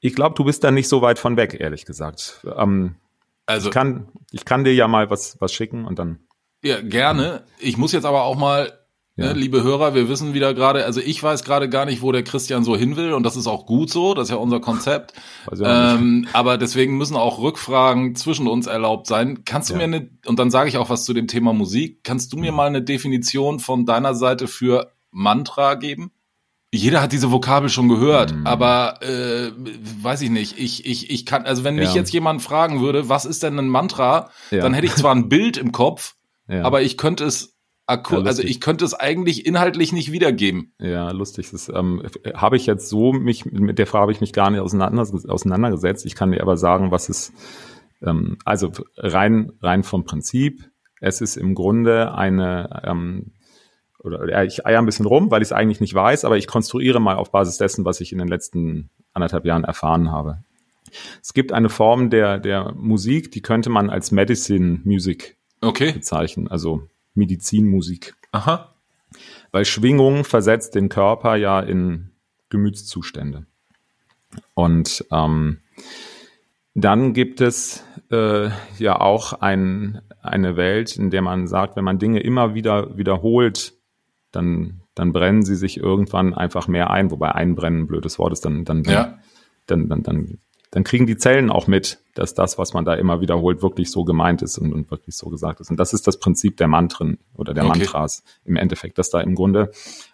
Ich 0.00 0.14
glaube, 0.14 0.34
du 0.34 0.44
bist 0.44 0.64
da 0.64 0.70
nicht 0.70 0.88
so 0.88 1.02
weit 1.02 1.18
von 1.18 1.36
weg, 1.36 1.56
ehrlich 1.58 1.84
gesagt. 1.84 2.46
Ähm, 2.56 2.94
also 3.44 3.68
ich 3.68 3.74
kann, 3.74 4.08
ich 4.30 4.44
kann 4.44 4.64
dir 4.64 4.74
ja 4.74 4.88
mal 4.88 5.10
was, 5.10 5.40
was 5.40 5.52
schicken 5.52 5.84
und 5.84 5.98
dann. 5.98 6.20
Ja, 6.62 6.80
gerne. 6.80 7.44
Ich 7.58 7.76
muss 7.76 7.92
jetzt 7.92 8.04
aber 8.04 8.22
auch 8.22 8.36
mal 8.36 8.77
ja. 9.18 9.26
Ne, 9.26 9.32
liebe 9.32 9.64
Hörer, 9.64 9.96
wir 9.96 10.08
wissen 10.08 10.32
wieder 10.32 10.54
gerade, 10.54 10.84
also 10.84 11.00
ich 11.00 11.20
weiß 11.20 11.42
gerade 11.42 11.68
gar 11.68 11.84
nicht, 11.86 12.02
wo 12.02 12.12
der 12.12 12.22
Christian 12.22 12.62
so 12.62 12.76
hin 12.76 12.94
will 12.94 13.12
und 13.12 13.24
das 13.24 13.34
ist 13.34 13.48
auch 13.48 13.66
gut 13.66 13.90
so, 13.90 14.14
das 14.14 14.28
ist 14.28 14.30
ja 14.30 14.36
unser 14.36 14.60
Konzept. 14.60 15.12
Ähm, 15.60 16.28
aber 16.34 16.58
deswegen 16.58 16.98
müssen 16.98 17.16
auch 17.16 17.38
Rückfragen 17.38 18.14
zwischen 18.14 18.46
uns 18.46 18.66
erlaubt 18.66 19.06
sein. 19.06 19.44
Kannst 19.44 19.70
du 19.70 19.74
ja. 19.74 19.78
mir 19.78 19.84
eine, 19.84 20.10
und 20.26 20.38
dann 20.38 20.50
sage 20.50 20.68
ich 20.68 20.76
auch 20.76 20.90
was 20.90 21.04
zu 21.04 21.14
dem 21.14 21.26
Thema 21.26 21.52
Musik, 21.52 22.04
kannst 22.04 22.32
du 22.32 22.36
mir 22.36 22.52
mhm. 22.52 22.56
mal 22.56 22.66
eine 22.66 22.82
Definition 22.82 23.58
von 23.58 23.86
deiner 23.86 24.14
Seite 24.14 24.46
für 24.46 24.92
Mantra 25.10 25.74
geben? 25.74 26.12
Jeder 26.72 27.00
hat 27.00 27.12
diese 27.12 27.32
Vokabel 27.32 27.70
schon 27.70 27.88
gehört, 27.88 28.34
mm. 28.34 28.46
aber 28.46 29.02
äh, 29.02 29.50
weiß 30.02 30.20
ich 30.20 30.28
nicht. 30.28 30.58
Ich, 30.58 30.84
ich, 30.84 31.10
ich 31.10 31.24
kann, 31.24 31.46
also 31.46 31.64
wenn 31.64 31.76
mich 31.76 31.94
jetzt 31.94 32.12
jemand 32.12 32.42
fragen 32.42 32.82
würde, 32.82 33.08
was 33.08 33.24
ist 33.24 33.42
denn 33.42 33.58
ein 33.58 33.68
Mantra, 33.68 34.30
ja. 34.50 34.60
dann 34.60 34.74
hätte 34.74 34.86
ich 34.86 34.94
zwar 34.94 35.14
ein 35.14 35.28
Bild 35.30 35.56
im 35.56 35.72
Kopf, 35.72 36.16
ja. 36.46 36.62
aber 36.62 36.82
ich 36.82 36.98
könnte 36.98 37.24
es 37.24 37.57
Akku, 37.88 38.16
ja, 38.16 38.22
also 38.22 38.42
ich 38.42 38.60
könnte 38.60 38.84
es 38.84 38.92
eigentlich 38.92 39.46
inhaltlich 39.46 39.94
nicht 39.94 40.12
wiedergeben. 40.12 40.74
Ja, 40.78 41.10
lustig. 41.10 41.50
Das 41.52 41.70
ähm, 41.70 42.02
habe 42.34 42.58
ich 42.58 42.66
jetzt 42.66 42.90
so 42.90 43.14
mich 43.14 43.46
mit 43.46 43.78
der 43.78 43.86
Frage 43.86 44.02
habe 44.02 44.12
ich 44.12 44.20
mich 44.20 44.34
gar 44.34 44.50
nicht 44.50 44.60
auseinander, 44.60 45.00
auseinandergesetzt. 45.00 46.04
Ich 46.04 46.14
kann 46.14 46.30
dir 46.30 46.42
aber 46.42 46.58
sagen, 46.58 46.90
was 46.90 47.08
es 47.08 47.32
ähm, 48.02 48.36
also 48.44 48.72
rein 48.98 49.52
rein 49.62 49.84
vom 49.84 50.04
Prinzip. 50.04 50.70
Es 51.00 51.22
ist 51.22 51.36
im 51.36 51.54
Grunde 51.54 52.12
eine 52.12 52.82
ähm, 52.84 53.32
oder 54.00 54.44
ich 54.44 54.66
eier 54.66 54.80
ein 54.80 54.86
bisschen 54.86 55.06
rum, 55.06 55.30
weil 55.30 55.40
ich 55.40 55.48
es 55.48 55.52
eigentlich 55.52 55.80
nicht 55.80 55.94
weiß, 55.94 56.26
aber 56.26 56.36
ich 56.36 56.46
konstruiere 56.46 57.00
mal 57.00 57.16
auf 57.16 57.32
Basis 57.32 57.56
dessen, 57.56 57.86
was 57.86 58.02
ich 58.02 58.12
in 58.12 58.18
den 58.18 58.28
letzten 58.28 58.90
anderthalb 59.14 59.46
Jahren 59.46 59.64
erfahren 59.64 60.12
habe. 60.12 60.44
Es 61.22 61.32
gibt 61.32 61.52
eine 61.52 61.70
Form 61.70 62.10
der 62.10 62.38
der 62.38 62.74
Musik, 62.74 63.32
die 63.32 63.40
könnte 63.40 63.70
man 63.70 63.88
als 63.88 64.10
Medicine 64.10 64.82
Music 64.84 65.38
okay. 65.62 65.92
bezeichnen. 65.92 66.48
Also 66.48 66.82
Medizinmusik. 67.18 68.14
Aha. 68.32 68.74
Weil 69.50 69.64
Schwingung 69.64 70.24
versetzt 70.24 70.74
den 70.74 70.88
Körper 70.88 71.36
ja 71.36 71.60
in 71.60 72.10
Gemütszustände. 72.48 73.46
Und 74.54 75.04
ähm, 75.10 75.58
dann 76.74 77.12
gibt 77.12 77.40
es 77.40 77.84
äh, 78.10 78.50
ja 78.78 79.00
auch 79.00 79.32
ein, 79.34 80.00
eine 80.22 80.56
Welt, 80.56 80.96
in 80.96 81.10
der 81.10 81.22
man 81.22 81.46
sagt, 81.46 81.76
wenn 81.76 81.84
man 81.84 81.98
Dinge 81.98 82.20
immer 82.20 82.54
wieder 82.54 82.96
wiederholt, 82.96 83.74
dann, 84.30 84.82
dann 84.94 85.12
brennen 85.12 85.42
sie 85.42 85.56
sich 85.56 85.78
irgendwann 85.78 86.34
einfach 86.34 86.68
mehr 86.68 86.90
ein, 86.90 87.10
wobei 87.10 87.32
einbrennen 87.32 87.82
ein 87.82 87.86
blödes 87.86 88.18
Wort 88.18 88.32
ist, 88.32 88.44
dann, 88.44 88.64
dann, 88.64 88.84
ja. 88.84 89.18
dann, 89.66 89.88
dann, 89.88 90.02
dann 90.02 90.02
dann 90.02 90.38
kriegen 90.84 91.06
die 91.06 91.16
Zellen 91.16 91.50
auch 91.50 91.66
mit, 91.66 91.98
dass 92.14 92.34
das, 92.34 92.58
was 92.58 92.74
man 92.74 92.84
da 92.84 92.94
immer 92.94 93.20
wiederholt, 93.20 93.62
wirklich 93.62 93.90
so 93.90 94.04
gemeint 94.04 94.42
ist 94.42 94.58
und, 94.58 94.72
und 94.72 94.90
wirklich 94.90 95.16
so 95.16 95.30
gesagt 95.30 95.60
ist. 95.60 95.70
Und 95.70 95.78
das 95.78 95.94
ist 95.94 96.06
das 96.06 96.18
Prinzip 96.18 96.56
der 96.56 96.68
Mantren 96.68 97.18
oder 97.34 97.54
der 97.54 97.64
okay. 97.64 97.78
Mantras 97.78 98.22
im 98.44 98.56
Endeffekt, 98.56 98.98
dass 98.98 99.10
da 99.10 99.20
im 99.20 99.34
Grunde 99.34 99.70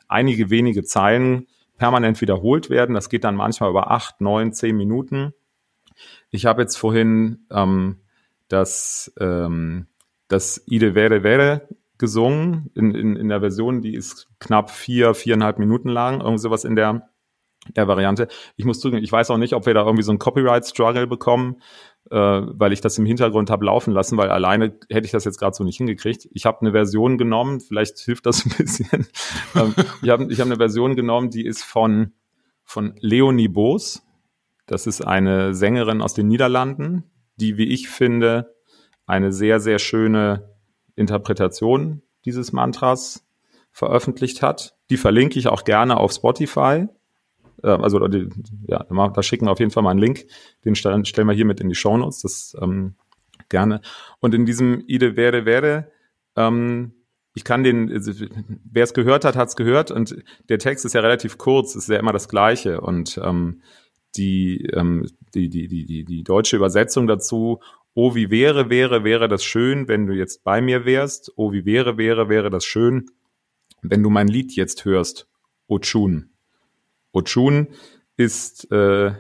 einige 0.07 0.51
wenige 0.51 0.85
Zeilen 0.85 1.49
permanent 1.77 2.21
wiederholt 2.21 2.71
werden. 2.71 2.95
Das 2.95 3.09
geht 3.09 3.25
dann 3.25 3.35
manchmal 3.35 3.71
über 3.71 3.91
acht, 3.91 4.21
neun, 4.21 4.53
zehn 4.53 4.77
Minuten. 4.77 5.35
Ich 6.31 6.47
habe 6.47 6.63
jetzt 6.63 6.77
vorhin 6.77 7.47
ähm, 7.51 7.99
das, 8.49 9.13
ähm, 9.19 9.87
das 10.29 10.63
Ide 10.67 10.95
Vere 10.95 11.23
Vere 11.23 11.69
gesungen 11.99 12.71
in, 12.75 12.95
in, 12.95 13.17
in 13.17 13.29
der 13.29 13.41
Version, 13.41 13.81
die 13.81 13.95
ist 13.95 14.29
knapp 14.41 14.71
vier, 14.71 15.15
viereinhalb 15.15 15.59
Minuten 15.59 15.89
lang, 15.89 16.21
irgend 16.21 16.41
sowas 16.41 16.65
in 16.65 16.77
der 16.77 17.09
der 17.77 17.89
Variante. 17.89 18.29
Ich 18.57 18.65
muss 18.65 18.81
zugeben, 18.81 19.03
ich 19.03 19.13
weiß 19.13 19.31
auch 19.31 19.39
nicht, 19.39 19.55
ob 19.55 19.67
wir 19.67 19.75
da 19.75 19.85
irgendwie 19.85 20.03
so 20.03 20.13
einen 20.13 20.19
Copyright-Struggle 20.19 21.07
bekommen, 21.07 21.61
äh, 22.11 22.17
weil 22.17 22.73
ich 22.73 22.81
das 22.81 22.99
im 22.99 23.07
Hintergrund 23.07 23.51
habe 23.51 23.67
laufen 23.67 23.93
lassen, 23.93 24.17
weil 24.17 24.31
alleine 24.31 24.79
hätte 24.91 25.07
ich 25.07 25.13
das 25.13 25.25
jetzt 25.25 25.39
gerade 25.39 25.55
so 25.57 25.65
nicht 25.65 25.79
hingekriegt. 25.79 26.29
Ich 26.33 26.47
habe 26.47 26.61
eine 26.61 26.73
Version 26.73 27.19
genommen, 27.19 27.61
vielleicht 27.61 27.99
hilft 27.99 28.27
das 28.27 28.45
ein 28.47 28.53
bisschen. 28.57 29.07
ähm, 29.55 29.75
ich 30.03 30.11
habe 30.11 30.27
ich 30.31 30.41
hab 30.41 30.47
eine 30.47 30.57
Version 30.57 30.97
genommen, 30.97 31.31
die 31.31 31.45
ist 31.45 31.63
von, 31.63 32.13
von 32.63 32.95
Leonie 33.01 33.49
Boos. 33.49 34.03
Das 34.67 34.87
ist 34.87 35.03
eine 35.03 35.55
Sängerin 35.55 36.01
aus 36.01 36.15
den 36.15 36.29
Niederlanden, 36.29 37.05
die, 37.37 37.57
wie 37.59 37.69
ich 37.69 37.89
finde, 37.89 38.55
eine 39.07 39.33
sehr, 39.33 39.61
sehr 39.61 39.79
schöne 39.79 40.55
Interpretation 40.97 42.03
dieses 42.25 42.53
Mantras 42.53 43.27
veröffentlicht 43.71 44.41
hat. 44.41 44.77
Die 44.91 44.97
verlinke 44.97 45.39
ich 45.39 45.49
auch 45.49 45.65
gerne 45.65 45.99
auf 45.99 46.13
Spotify. 46.13 46.87
Ähm, 47.63 47.83
also 47.83 48.07
die, 48.09 48.29
ja, 48.67 48.85
da 48.85 49.23
schicken 49.23 49.47
wir 49.47 49.53
auf 49.53 49.61
jeden 49.61 49.71
Fall 49.71 49.83
mal 49.83 49.91
einen 49.91 50.01
Link, 50.01 50.27
den 50.65 50.75
stellen, 50.75 51.05
stellen 51.05 51.29
wir 51.29 51.35
hier 51.35 51.45
mit 51.45 51.61
in 51.61 51.69
die 51.69 51.75
Show 51.75 51.97
Notes, 51.97 52.23
das 52.23 52.57
ähm, 52.61 52.95
gerne. 53.49 53.81
Und 54.21 54.35
in 54.35 54.47
diesem 54.47 54.83
Ide 54.87 55.17
Werde 55.17 55.45
Werde 55.45 55.91
ähm, 56.37 56.93
ich 57.35 57.45
kann 57.45 57.65
den, 57.65 57.91
also, 57.91 58.13
wer 58.65 58.85
es 58.85 58.95
gehört 58.95 59.25
hat, 59.25 59.37
hat 59.37 59.49
es 59.49 59.57
gehört. 59.57 59.91
Und 59.91 60.17
der 60.49 60.59
Text 60.59 60.85
ist 60.85 60.95
ja 60.95 61.01
relativ 61.01 61.37
kurz, 61.37 61.75
ist 61.75 61.89
ja 61.89 61.99
immer 61.99 62.13
das 62.13 62.29
Gleiche. 62.29 62.81
Und 62.81 63.19
ähm, 63.23 63.61
die, 64.17 64.67
ähm, 64.73 65.09
die, 65.35 65.49
die, 65.49 65.67
die, 65.67 65.85
die, 65.85 66.05
die 66.05 66.23
deutsche 66.23 66.57
Übersetzung 66.57 67.09
dazu, 67.09 67.61
oh 67.95 68.15
wie 68.15 68.31
wäre, 68.31 68.71
wäre, 68.71 69.03
wäre 69.03 69.29
das 69.29 69.45
schön, 69.45 69.89
wenn 69.89 70.07
du 70.07 70.15
jetzt 70.15 70.45
bei 70.45 70.61
mir 70.61 70.85
wärst, 70.85 71.33
oh 71.35 71.53
wie 71.53 71.65
wäre, 71.65 71.99
wäre, 71.99 72.29
wäre 72.29 72.51
das 72.51 72.65
schön, 72.65 73.11
wenn 73.83 74.03
du 74.03 74.11
mein 74.11 74.29
Lied 74.29 74.55
jetzt 74.55 74.85
hörst, 74.85 75.29
Ochun. 75.67 76.34
Ochun 77.15 77.69
ist 78.17 78.71
äh, 78.71 79.13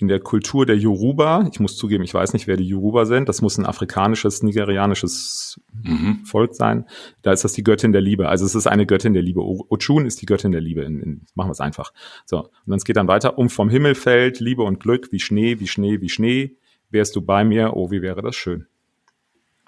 in 0.00 0.08
der 0.08 0.20
Kultur 0.20 0.64
der 0.64 0.76
Yoruba, 0.76 1.46
ich 1.52 1.60
muss 1.60 1.76
zugeben, 1.76 2.04
ich 2.04 2.14
weiß 2.14 2.32
nicht, 2.32 2.46
wer 2.46 2.56
die 2.56 2.66
Yoruba 2.66 3.04
sind, 3.04 3.28
das 3.28 3.42
muss 3.42 3.58
ein 3.58 3.66
afrikanisches, 3.66 4.42
nigerianisches 4.42 5.60
mhm. 5.72 6.24
Volk 6.24 6.54
sein, 6.54 6.86
da 7.22 7.32
ist 7.32 7.44
das 7.44 7.52
die 7.52 7.62
Göttin 7.62 7.92
der 7.92 8.00
Liebe. 8.00 8.28
Also 8.28 8.46
es 8.46 8.54
ist 8.54 8.66
eine 8.66 8.86
Göttin 8.86 9.12
der 9.12 9.22
Liebe. 9.22 9.42
Ochun 9.42 10.06
ist 10.06 10.22
die 10.22 10.26
Göttin 10.26 10.52
der 10.52 10.60
Liebe. 10.60 10.82
In, 10.82 11.00
in, 11.00 11.26
machen 11.34 11.48
wir 11.48 11.52
es 11.52 11.60
einfach. 11.60 11.92
So, 12.24 12.38
und 12.38 12.50
dann 12.66 12.78
geht 12.78 12.96
dann 12.96 13.08
weiter, 13.08 13.38
um 13.38 13.50
vom 13.50 13.68
Himmel 13.68 13.94
fällt 13.94 14.40
Liebe 14.40 14.62
und 14.62 14.80
Glück 14.80 15.12
wie 15.12 15.20
Schnee, 15.20 15.60
wie 15.60 15.68
Schnee, 15.68 16.00
wie 16.00 16.08
Schnee. 16.08 16.56
Wärst 16.90 17.14
du 17.14 17.22
bei 17.22 17.44
mir, 17.44 17.76
oh, 17.76 17.90
wie 17.90 18.02
wäre 18.02 18.22
das 18.22 18.34
schön. 18.36 18.66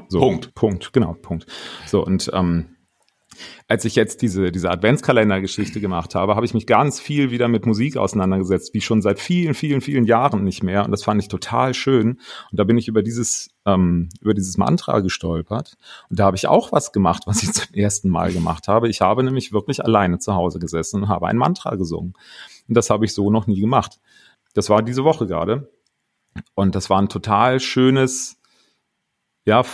So, 0.08 0.18
Punkt. 0.18 0.54
Punkt, 0.54 0.92
genau, 0.92 1.14
Punkt. 1.14 1.46
So, 1.86 2.04
und 2.04 2.30
ähm, 2.32 2.76
als 3.68 3.84
ich 3.84 3.94
jetzt 3.94 4.22
diese, 4.22 4.52
diese 4.52 4.70
Adventskalender-Geschichte 4.70 5.80
gemacht 5.80 6.14
habe, 6.14 6.34
habe 6.34 6.46
ich 6.46 6.54
mich 6.54 6.66
ganz 6.66 7.00
viel 7.00 7.30
wieder 7.30 7.48
mit 7.48 7.66
Musik 7.66 7.96
auseinandergesetzt, 7.96 8.74
wie 8.74 8.80
schon 8.80 9.02
seit 9.02 9.20
vielen, 9.20 9.54
vielen, 9.54 9.80
vielen 9.80 10.04
Jahren 10.04 10.44
nicht 10.44 10.62
mehr. 10.62 10.84
Und 10.84 10.90
das 10.90 11.04
fand 11.04 11.22
ich 11.22 11.28
total 11.28 11.74
schön. 11.74 12.20
Und 12.50 12.58
da 12.58 12.64
bin 12.64 12.78
ich 12.78 12.88
über 12.88 13.02
dieses, 13.02 13.50
ähm, 13.64 14.08
über 14.20 14.34
dieses 14.34 14.58
Mantra 14.58 15.00
gestolpert. 15.00 15.76
Und 16.10 16.18
da 16.18 16.24
habe 16.24 16.36
ich 16.36 16.46
auch 16.46 16.72
was 16.72 16.92
gemacht, 16.92 17.22
was 17.26 17.42
ich 17.42 17.52
zum 17.52 17.74
ersten 17.74 18.08
Mal 18.08 18.32
gemacht 18.32 18.68
habe. 18.68 18.88
Ich 18.88 19.00
habe 19.00 19.22
nämlich 19.22 19.52
wirklich 19.52 19.84
alleine 19.84 20.18
zu 20.18 20.34
Hause 20.34 20.58
gesessen 20.58 21.02
und 21.02 21.08
habe 21.08 21.28
ein 21.28 21.36
Mantra 21.36 21.76
gesungen. 21.76 22.14
Und 22.68 22.76
das 22.76 22.90
habe 22.90 23.04
ich 23.04 23.14
so 23.14 23.30
noch 23.30 23.46
nie 23.46 23.60
gemacht. 23.60 24.00
Das 24.54 24.68
war 24.68 24.82
diese 24.82 25.04
Woche 25.04 25.26
gerade. 25.26 25.72
Und 26.54 26.74
das 26.74 26.90
war 26.90 27.00
ein 27.00 27.08
total 27.08 27.60
schönes, 27.60 28.38
ja, 29.44 29.64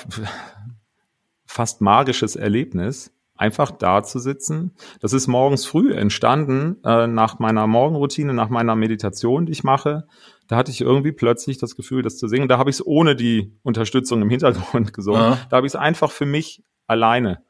fast 1.46 1.80
magisches 1.80 2.36
Erlebnis 2.36 3.12
einfach 3.38 3.70
da 3.70 4.02
zu 4.02 4.18
sitzen. 4.18 4.72
Das 5.00 5.12
ist 5.12 5.28
morgens 5.28 5.64
früh 5.64 5.94
entstanden, 5.94 6.76
äh, 6.84 7.06
nach 7.06 7.38
meiner 7.38 7.66
Morgenroutine, 7.66 8.34
nach 8.34 8.48
meiner 8.50 8.76
Meditation, 8.76 9.46
die 9.46 9.52
ich 9.52 9.64
mache. 9.64 10.06
Da 10.48 10.56
hatte 10.56 10.70
ich 10.70 10.80
irgendwie 10.80 11.12
plötzlich 11.12 11.58
das 11.58 11.76
Gefühl, 11.76 12.02
das 12.02 12.18
zu 12.18 12.26
singen. 12.26 12.48
Da 12.48 12.58
habe 12.58 12.70
ich 12.70 12.76
es 12.76 12.86
ohne 12.86 13.14
die 13.14 13.52
Unterstützung 13.62 14.20
im 14.22 14.30
Hintergrund 14.30 14.92
gesungen. 14.92 15.20
Ja. 15.20 15.38
Da 15.48 15.56
habe 15.56 15.66
ich 15.66 15.72
es 15.72 15.76
einfach 15.76 16.10
für 16.10 16.26
mich 16.26 16.62
alleine 16.86 17.42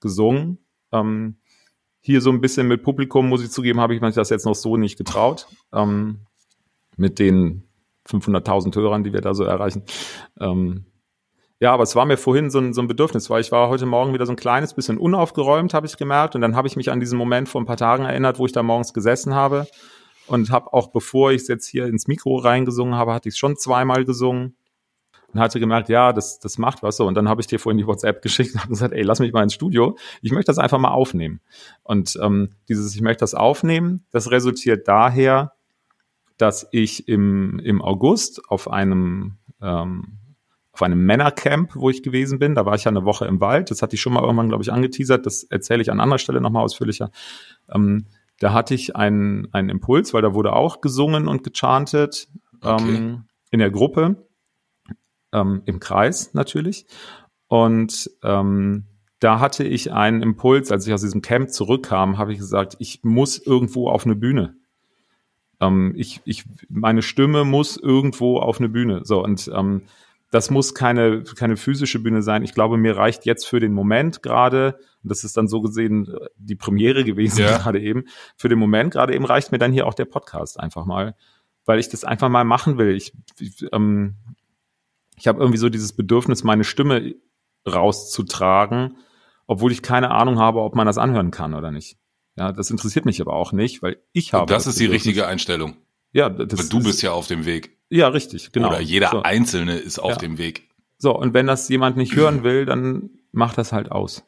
gesungen. 0.00 0.58
Ähm, 0.90 1.36
hier 2.00 2.20
so 2.20 2.30
ein 2.30 2.40
bisschen 2.40 2.68
mit 2.68 2.82
Publikum, 2.82 3.28
muss 3.28 3.42
ich 3.42 3.50
zugeben, 3.50 3.80
habe 3.80 3.94
ich 3.94 4.00
mir 4.00 4.10
das 4.10 4.30
jetzt 4.30 4.46
noch 4.46 4.54
so 4.54 4.76
nicht 4.76 4.96
getraut. 4.96 5.48
Ähm, 5.72 6.20
mit 6.96 7.18
den 7.18 7.64
500.000 8.08 8.74
Hörern, 8.76 9.04
die 9.04 9.12
wir 9.12 9.20
da 9.20 9.34
so 9.34 9.44
erreichen. 9.44 9.82
Ähm, 10.40 10.86
ja, 11.58 11.72
aber 11.72 11.84
es 11.84 11.96
war 11.96 12.04
mir 12.04 12.18
vorhin 12.18 12.50
so 12.50 12.58
ein, 12.58 12.74
so 12.74 12.82
ein 12.82 12.86
Bedürfnis, 12.88 13.30
weil 13.30 13.40
ich 13.40 13.50
war 13.50 13.68
heute 13.70 13.86
Morgen 13.86 14.12
wieder 14.12 14.26
so 14.26 14.32
ein 14.32 14.36
kleines 14.36 14.74
bisschen 14.74 14.98
unaufgeräumt, 14.98 15.72
habe 15.72 15.86
ich 15.86 15.96
gemerkt. 15.96 16.34
Und 16.34 16.42
dann 16.42 16.54
habe 16.54 16.68
ich 16.68 16.76
mich 16.76 16.90
an 16.90 17.00
diesen 17.00 17.16
Moment 17.16 17.48
vor 17.48 17.62
ein 17.62 17.66
paar 17.66 17.78
Tagen 17.78 18.04
erinnert, 18.04 18.38
wo 18.38 18.44
ich 18.44 18.52
da 18.52 18.62
morgens 18.62 18.92
gesessen 18.92 19.34
habe. 19.34 19.66
Und 20.26 20.50
habe 20.50 20.72
auch, 20.72 20.88
bevor 20.88 21.30
ich 21.30 21.42
es 21.42 21.48
jetzt 21.48 21.66
hier 21.66 21.86
ins 21.86 22.08
Mikro 22.08 22.36
reingesungen 22.36 22.96
habe, 22.96 23.14
hatte 23.14 23.28
ich 23.28 23.34
es 23.34 23.38
schon 23.38 23.56
zweimal 23.56 24.04
gesungen. 24.04 24.56
Und 25.32 25.40
hatte 25.40 25.58
gemerkt, 25.58 25.88
ja, 25.88 26.12
das, 26.12 26.40
das 26.40 26.58
macht 26.58 26.82
was 26.82 26.98
so. 26.98 27.06
Und 27.06 27.14
dann 27.14 27.28
habe 27.28 27.40
ich 27.40 27.46
dir 27.46 27.58
vorhin 27.58 27.78
die 27.78 27.86
WhatsApp 27.86 28.20
geschickt 28.22 28.54
und 28.54 28.68
gesagt, 28.68 28.92
ey, 28.92 29.02
lass 29.02 29.20
mich 29.20 29.32
mal 29.32 29.42
ins 29.42 29.54
Studio. 29.54 29.96
Ich 30.20 30.32
möchte 30.32 30.50
das 30.50 30.58
einfach 30.58 30.78
mal 30.78 30.90
aufnehmen. 30.90 31.40
Und 31.82 32.18
ähm, 32.22 32.50
dieses, 32.68 32.94
ich 32.94 33.00
möchte 33.00 33.20
das 33.20 33.34
aufnehmen, 33.34 34.04
das 34.10 34.30
resultiert 34.30 34.88
daher, 34.88 35.52
dass 36.36 36.68
ich 36.70 37.08
im, 37.08 37.58
im 37.60 37.80
August 37.80 38.42
auf 38.50 38.70
einem 38.70 39.38
ähm, 39.62 40.18
auf 40.76 40.82
einem 40.82 41.06
Männercamp, 41.06 41.74
wo 41.74 41.88
ich 41.88 42.02
gewesen 42.02 42.38
bin. 42.38 42.54
Da 42.54 42.66
war 42.66 42.74
ich 42.74 42.84
ja 42.84 42.90
eine 42.90 43.06
Woche 43.06 43.24
im 43.24 43.40
Wald. 43.40 43.70
Das 43.70 43.80
hatte 43.80 43.94
ich 43.94 44.02
schon 44.02 44.12
mal 44.12 44.22
irgendwann, 44.22 44.48
glaube 44.48 44.62
ich, 44.62 44.70
angeteasert. 44.70 45.24
Das 45.24 45.42
erzähle 45.42 45.80
ich 45.80 45.90
an 45.90 46.00
anderer 46.00 46.18
Stelle 46.18 46.42
nochmal 46.42 46.64
ausführlicher. 46.64 47.10
Ähm, 47.72 48.04
da 48.40 48.52
hatte 48.52 48.74
ich 48.74 48.94
einen, 48.94 49.48
einen 49.54 49.70
Impuls, 49.70 50.12
weil 50.12 50.20
da 50.20 50.34
wurde 50.34 50.52
auch 50.52 50.82
gesungen 50.82 51.28
und 51.28 51.44
gechantet 51.44 52.28
okay. 52.60 52.94
ähm, 52.94 53.24
in 53.50 53.58
der 53.58 53.70
Gruppe, 53.70 54.26
ähm, 55.32 55.62
im 55.64 55.80
Kreis 55.80 56.34
natürlich. 56.34 56.84
Und 57.48 58.10
ähm, 58.22 58.84
da 59.18 59.40
hatte 59.40 59.64
ich 59.64 59.94
einen 59.94 60.20
Impuls, 60.20 60.70
als 60.70 60.86
ich 60.86 60.92
aus 60.92 61.00
diesem 61.00 61.22
Camp 61.22 61.48
zurückkam, 61.52 62.18
habe 62.18 62.34
ich 62.34 62.38
gesagt, 62.38 62.76
ich 62.80 63.02
muss 63.02 63.38
irgendwo 63.38 63.88
auf 63.88 64.04
eine 64.04 64.14
Bühne. 64.14 64.56
Ähm, 65.58 65.94
ich, 65.96 66.20
ich, 66.26 66.44
meine 66.68 67.00
Stimme 67.00 67.44
muss 67.44 67.78
irgendwo 67.78 68.40
auf 68.40 68.58
eine 68.58 68.68
Bühne. 68.68 69.06
So 69.06 69.24
und 69.24 69.50
ähm, 69.54 69.80
das 70.30 70.50
muss 70.50 70.74
keine, 70.74 71.22
keine 71.22 71.56
physische 71.56 72.00
Bühne 72.00 72.22
sein. 72.22 72.42
Ich 72.42 72.52
glaube, 72.52 72.76
mir 72.76 72.96
reicht 72.96 73.26
jetzt 73.26 73.46
für 73.46 73.60
den 73.60 73.72
Moment 73.72 74.22
gerade, 74.22 74.78
und 75.02 75.10
das 75.10 75.24
ist 75.24 75.36
dann 75.36 75.48
so 75.48 75.60
gesehen 75.60 76.08
äh, 76.08 76.26
die 76.36 76.56
Premiere 76.56 77.04
gewesen 77.04 77.40
ja. 77.40 77.58
gerade 77.62 77.80
eben, 77.80 78.04
für 78.36 78.48
den 78.48 78.58
Moment 78.58 78.92
gerade 78.92 79.14
eben 79.14 79.24
reicht 79.24 79.52
mir 79.52 79.58
dann 79.58 79.72
hier 79.72 79.86
auch 79.86 79.94
der 79.94 80.04
Podcast 80.04 80.58
einfach 80.58 80.84
mal, 80.84 81.14
weil 81.64 81.78
ich 81.78 81.88
das 81.88 82.04
einfach 82.04 82.28
mal 82.28 82.44
machen 82.44 82.78
will. 82.78 82.94
Ich, 82.96 83.12
ich, 83.38 83.66
ähm, 83.72 84.16
ich 85.16 85.28
habe 85.28 85.40
irgendwie 85.40 85.58
so 85.58 85.68
dieses 85.68 85.94
Bedürfnis, 85.94 86.44
meine 86.44 86.64
Stimme 86.64 87.14
rauszutragen, 87.66 88.96
obwohl 89.46 89.72
ich 89.72 89.82
keine 89.82 90.10
Ahnung 90.10 90.38
habe, 90.38 90.60
ob 90.60 90.74
man 90.74 90.86
das 90.86 90.98
anhören 90.98 91.30
kann 91.30 91.54
oder 91.54 91.70
nicht. 91.70 91.98
Ja, 92.36 92.52
das 92.52 92.70
interessiert 92.70 93.06
mich 93.06 93.20
aber 93.20 93.32
auch 93.32 93.52
nicht, 93.52 93.82
weil 93.82 93.98
ich 94.12 94.32
habe. 94.32 94.42
Und 94.42 94.50
das, 94.50 94.64
das 94.64 94.74
ist 94.74 94.80
die 94.80 94.86
richtige 94.86 95.26
Einstellung. 95.26 95.76
Ja, 96.12 96.28
das, 96.28 96.68
du 96.68 96.82
bist 96.82 97.02
ja 97.02 97.12
auf 97.12 97.26
dem 97.26 97.46
Weg. 97.46 97.75
Ja, 97.88 98.08
richtig, 98.08 98.52
genau. 98.52 98.68
Oder 98.68 98.80
jeder 98.80 99.10
so. 99.10 99.22
Einzelne 99.22 99.76
ist 99.76 99.98
auf 99.98 100.12
ja. 100.12 100.16
dem 100.18 100.38
Weg. 100.38 100.68
So, 100.98 101.16
und 101.16 101.34
wenn 101.34 101.46
das 101.46 101.68
jemand 101.68 101.96
nicht 101.96 102.14
hören 102.16 102.42
will, 102.42 102.64
dann 102.66 103.10
macht 103.32 103.58
das 103.58 103.72
halt 103.72 103.92
aus. 103.92 104.24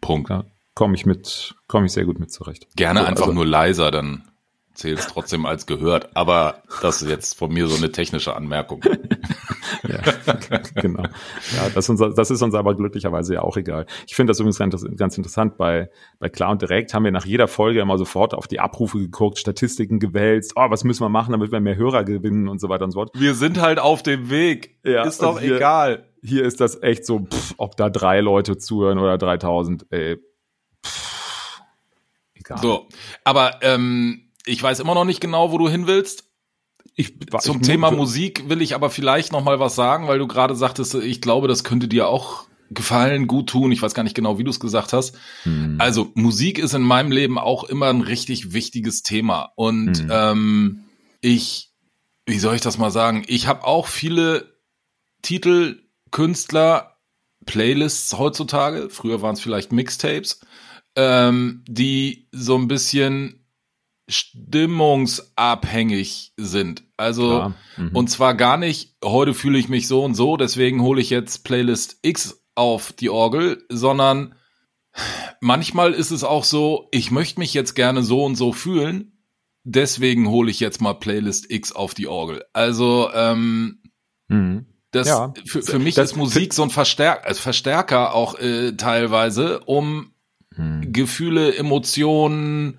Punkt. 0.00 0.30
Ja, 0.30 0.44
komme 0.74 0.94
ich 0.94 1.04
mit, 1.04 1.54
komme 1.66 1.86
ich 1.86 1.92
sehr 1.92 2.04
gut 2.04 2.18
mit 2.18 2.32
zurecht. 2.32 2.68
Gerne 2.76 3.00
so, 3.00 3.06
einfach 3.06 3.22
also, 3.24 3.34
nur 3.34 3.46
leiser, 3.46 3.90
dann 3.90 4.29
zählt 4.80 4.98
es 4.98 5.06
trotzdem 5.06 5.44
als 5.46 5.66
gehört. 5.66 6.16
Aber 6.16 6.62
das 6.80 7.02
ist 7.02 7.08
jetzt 7.08 7.38
von 7.38 7.52
mir 7.52 7.66
so 7.68 7.76
eine 7.76 7.92
technische 7.92 8.34
Anmerkung. 8.34 8.82
ja, 9.86 10.00
genau. 10.74 11.02
Ja, 11.02 11.68
das 11.74 11.88
ist, 11.88 12.00
uns, 12.00 12.14
das 12.14 12.30
ist 12.30 12.42
uns 12.42 12.54
aber 12.54 12.74
glücklicherweise 12.74 13.34
ja 13.34 13.42
auch 13.42 13.56
egal. 13.56 13.86
Ich 14.06 14.14
finde 14.14 14.30
das 14.30 14.40
übrigens 14.40 14.58
ganz, 14.58 14.84
ganz 14.96 15.18
interessant. 15.18 15.58
Bei, 15.58 15.90
bei 16.18 16.30
Klar 16.30 16.50
und 16.50 16.62
Direkt 16.62 16.94
haben 16.94 17.04
wir 17.04 17.12
nach 17.12 17.26
jeder 17.26 17.46
Folge 17.46 17.80
immer 17.80 17.98
sofort 17.98 18.32
auf 18.32 18.48
die 18.48 18.58
Abrufe 18.58 18.98
geguckt, 18.98 19.38
Statistiken 19.38 19.98
gewälzt. 19.98 20.54
Oh, 20.56 20.70
was 20.70 20.82
müssen 20.82 21.04
wir 21.04 21.10
machen, 21.10 21.32
damit 21.32 21.52
wir 21.52 21.60
mehr 21.60 21.76
Hörer 21.76 22.04
gewinnen 22.04 22.48
und 22.48 22.60
so 22.60 22.68
weiter 22.70 22.84
und 22.84 22.92
so 22.92 23.00
fort. 23.00 23.10
Wir 23.14 23.34
sind 23.34 23.60
halt 23.60 23.78
auf 23.78 24.02
dem 24.02 24.30
Weg. 24.30 24.78
Ja, 24.82 25.04
ist 25.04 25.22
doch 25.22 25.40
hier, 25.40 25.56
egal. 25.56 26.06
Hier 26.22 26.44
ist 26.44 26.60
das 26.60 26.82
echt 26.82 27.04
so, 27.04 27.20
pff, 27.20 27.54
ob 27.58 27.76
da 27.76 27.90
drei 27.90 28.20
Leute 28.20 28.56
zuhören 28.56 28.98
oder 28.98 29.18
3000, 29.18 29.86
ey. 29.90 30.16
Pff, 30.84 31.60
egal. 32.34 32.58
So, 32.62 32.88
aber 33.24 33.58
ähm, 33.60 34.29
ich 34.50 34.62
weiß 34.62 34.80
immer 34.80 34.94
noch 34.94 35.04
nicht 35.04 35.20
genau, 35.20 35.52
wo 35.52 35.58
du 35.58 35.68
hin 35.68 35.86
willst. 35.86 36.24
Ich, 36.94 37.14
Zum 37.40 37.60
ich 37.60 37.66
Thema 37.66 37.90
Musik 37.90 38.48
will 38.48 38.60
ich 38.60 38.74
aber 38.74 38.90
vielleicht 38.90 39.32
noch 39.32 39.44
mal 39.44 39.60
was 39.60 39.74
sagen, 39.74 40.08
weil 40.08 40.18
du 40.18 40.26
gerade 40.26 40.54
sagtest, 40.54 40.94
ich 40.94 41.20
glaube, 41.20 41.48
das 41.48 41.64
könnte 41.64 41.88
dir 41.88 42.08
auch 42.08 42.46
gefallen, 42.70 43.26
gut 43.26 43.48
tun. 43.48 43.72
Ich 43.72 43.80
weiß 43.80 43.94
gar 43.94 44.02
nicht 44.02 44.14
genau, 44.14 44.38
wie 44.38 44.44
du 44.44 44.50
es 44.50 44.60
gesagt 44.60 44.92
hast. 44.92 45.16
Hm. 45.44 45.76
Also 45.78 46.10
Musik 46.14 46.58
ist 46.58 46.74
in 46.74 46.82
meinem 46.82 47.10
Leben 47.10 47.38
auch 47.38 47.64
immer 47.64 47.88
ein 47.88 48.00
richtig 48.00 48.52
wichtiges 48.52 49.02
Thema. 49.02 49.52
Und 49.56 49.98
hm. 49.98 50.08
ähm, 50.10 50.84
ich, 51.20 51.72
wie 52.26 52.38
soll 52.38 52.54
ich 52.54 52.60
das 52.60 52.78
mal 52.78 52.90
sagen? 52.90 53.24
Ich 53.26 53.46
habe 53.46 53.64
auch 53.66 53.86
viele 53.86 54.58
Titel, 55.22 55.82
Künstler, 56.10 56.96
Playlists 57.46 58.18
heutzutage. 58.18 58.90
Früher 58.90 59.22
waren 59.22 59.34
es 59.34 59.40
vielleicht 59.40 59.72
Mixtapes, 59.72 60.40
ähm, 60.96 61.64
die 61.68 62.28
so 62.32 62.56
ein 62.56 62.68
bisschen 62.68 63.39
stimmungsabhängig 64.10 66.32
sind. 66.36 66.84
Also, 66.96 67.52
mhm. 67.76 67.90
und 67.94 68.10
zwar 68.10 68.34
gar 68.34 68.56
nicht, 68.56 68.96
heute 69.04 69.34
fühle 69.34 69.58
ich 69.58 69.68
mich 69.68 69.88
so 69.88 70.04
und 70.04 70.14
so, 70.14 70.36
deswegen 70.36 70.82
hole 70.82 71.00
ich 71.00 71.10
jetzt 71.10 71.44
Playlist 71.44 71.98
X 72.02 72.44
auf 72.54 72.92
die 72.92 73.10
Orgel, 73.10 73.64
sondern 73.70 74.34
manchmal 75.40 75.92
ist 75.92 76.10
es 76.10 76.24
auch 76.24 76.44
so, 76.44 76.88
ich 76.90 77.10
möchte 77.10 77.40
mich 77.40 77.54
jetzt 77.54 77.74
gerne 77.74 78.02
so 78.02 78.24
und 78.24 78.36
so 78.36 78.52
fühlen, 78.52 79.18
deswegen 79.64 80.28
hole 80.28 80.50
ich 80.50 80.60
jetzt 80.60 80.80
mal 80.80 80.94
Playlist 80.94 81.50
X 81.50 81.72
auf 81.72 81.94
die 81.94 82.08
Orgel. 82.08 82.44
Also, 82.52 83.10
ähm, 83.14 83.82
mhm. 84.28 84.66
Das, 84.92 85.06
ja. 85.06 85.32
für, 85.46 85.62
für 85.62 85.78
mich 85.78 85.94
das, 85.94 86.10
ist 86.10 86.16
Musik 86.16 86.52
so 86.52 86.64
ein 86.64 86.70
Verstärker, 86.70 87.24
als 87.24 87.38
Verstärker 87.38 88.12
auch 88.12 88.36
äh, 88.38 88.72
teilweise, 88.72 89.60
um 89.60 90.10
hm. 90.54 90.92
Gefühle, 90.92 91.56
Emotionen, 91.56 92.78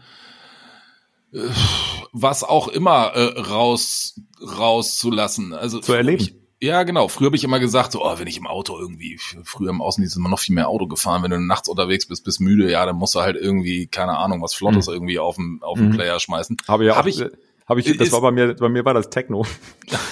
was 2.11 2.43
auch 2.43 2.67
immer 2.67 3.11
äh, 3.13 3.39
raus 3.39 4.19
rauszulassen. 4.41 5.53
Also 5.53 5.79
zu 5.79 5.93
erleben. 5.93 6.41
Ja, 6.63 6.83
genau. 6.83 7.07
Früher 7.07 7.27
habe 7.27 7.35
ich 7.35 7.43
immer 7.43 7.59
gesagt, 7.59 7.91
so, 7.91 8.05
oh, 8.05 8.19
wenn 8.19 8.27
ich 8.27 8.37
im 8.37 8.45
Auto 8.45 8.77
irgendwie, 8.77 9.17
früher 9.43 9.71
im 9.71 9.81
Außendienst 9.81 10.15
ist 10.15 10.21
man 10.21 10.29
noch 10.29 10.39
viel 10.39 10.53
mehr 10.53 10.69
Auto 10.69 10.85
gefahren. 10.85 11.23
Wenn 11.23 11.31
du 11.31 11.39
nachts 11.39 11.67
unterwegs 11.67 12.05
bist, 12.05 12.23
bist 12.23 12.39
müde, 12.39 12.69
ja, 12.69 12.85
dann 12.85 12.97
musst 12.97 13.15
du 13.15 13.21
halt 13.21 13.35
irgendwie, 13.35 13.87
keine 13.87 14.17
Ahnung, 14.17 14.43
was 14.43 14.53
Flottes 14.53 14.87
mhm. 14.87 14.93
irgendwie 14.93 15.17
auf 15.17 15.37
den, 15.37 15.59
auf 15.63 15.79
den 15.79 15.89
mhm. 15.89 15.95
Player 15.95 16.19
schmeißen. 16.19 16.57
Habe 16.67 16.85
ja 16.85 16.95
hab 16.95 17.07
ich, 17.07 17.19
habe 17.65 17.79
ich, 17.79 17.97
das 17.97 18.07
ist, 18.07 18.11
war 18.13 18.21
bei 18.21 18.31
mir, 18.31 18.53
bei 18.53 18.69
mir 18.69 18.85
war 18.85 18.93
das 18.93 19.09
Techno. 19.09 19.45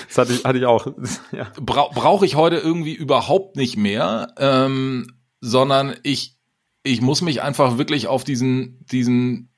Das 0.07 0.17
hatte 0.17 0.33
ich, 0.33 0.43
hatte 0.43 0.57
ich 0.57 0.65
auch. 0.65 0.87
Ja. 1.31 1.51
Bra 1.61 1.89
Brauche 1.93 2.25
ich 2.25 2.33
heute 2.33 2.55
irgendwie 2.55 2.95
überhaupt 2.95 3.57
nicht 3.57 3.77
mehr, 3.77 4.33
ähm, 4.39 5.13
sondern 5.39 5.95
ich, 6.01 6.35
ich 6.81 7.01
muss 7.01 7.21
mich 7.21 7.43
einfach 7.43 7.77
wirklich 7.77 8.07
auf 8.07 8.23
diesen, 8.23 8.83
diesen 8.85 9.51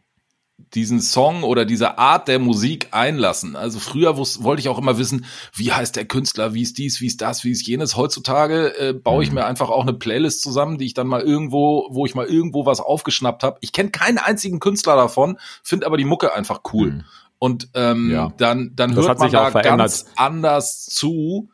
diesen 0.74 1.02
Song 1.02 1.44
oder 1.44 1.66
diese 1.66 1.98
Art 1.98 2.28
der 2.28 2.40
Musik 2.40 2.90
einlassen. 2.92 3.56
Also 3.56 3.80
früher 3.80 4.18
wollte 4.18 4.60
ich 4.60 4.70
auch 4.70 4.78
immer 4.78 4.98
wissen, 4.98 5.26
wie 5.54 5.72
heißt 5.72 5.96
der 5.96 6.06
Künstler, 6.06 6.54
wie 6.54 6.62
ist 6.62 6.78
dies, 6.78 7.02
wie 7.02 7.08
ist 7.08 7.22
das, 7.22 7.44
wie 7.44 7.52
ist 7.52 7.68
jenes. 7.68 7.98
Heutzutage 7.98 8.78
äh, 8.80 8.94
baue 8.94 9.24
ich 9.24 9.30
mhm. 9.30 9.36
mir 9.36 9.46
einfach 9.46 9.70
auch 9.70 9.82
eine 9.82 9.94
Playlist 9.94 10.42
zusammen, 10.42 10.78
die 10.78 10.86
ich 10.86 10.94
dann 10.94 11.08
mal 11.08 11.22
irgendwo, 11.22 11.88
wo 11.90 12.06
ich 12.06 12.16
mal 12.16 12.26
irgendwo 12.26 12.66
was 12.66 12.80
aufgeschnappt 12.80 13.44
habe. 13.44 13.58
Ich 13.62 13.72
kenne 13.72 13.92
keinen 13.92 14.18
einzigen 14.18 14.60
Künstler 14.60 14.96
davon, 14.96 15.38
finde 15.64 15.86
aber 15.86 15.98
die 15.98 16.06
Mucke 16.06 16.34
einfach 16.34 16.62
cool. 16.74 16.92
Mhm. 16.92 17.04
Und 17.40 17.70
ähm, 17.74 18.12
ja. 18.12 18.32
dann, 18.38 18.74
dann 18.76 18.94
hört 18.96 19.18
man 19.18 19.32
da 19.32 19.50
ganz 19.50 20.06
anders 20.16 20.86
zu, 20.86 21.50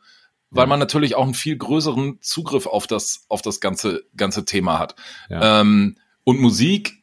weil 0.50 0.64
ja. 0.64 0.68
man 0.68 0.78
natürlich 0.78 1.14
auch 1.14 1.24
einen 1.24 1.34
viel 1.34 1.56
größeren 1.56 2.18
Zugriff 2.20 2.66
auf 2.66 2.86
das, 2.86 3.24
auf 3.28 3.40
das 3.40 3.60
ganze, 3.60 4.04
ganze 4.16 4.44
Thema 4.44 4.78
hat. 4.78 4.96
Ja. 5.30 5.60
Ähm, 5.60 5.96
und 6.24 6.40
Musik 6.40 6.97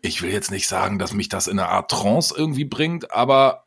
ich 0.00 0.22
will 0.22 0.32
jetzt 0.32 0.50
nicht 0.50 0.68
sagen, 0.68 0.98
dass 0.98 1.12
mich 1.12 1.28
das 1.28 1.46
in 1.46 1.58
eine 1.58 1.68
Art 1.68 1.90
Trance 1.90 2.34
irgendwie 2.36 2.64
bringt, 2.64 3.12
aber 3.12 3.66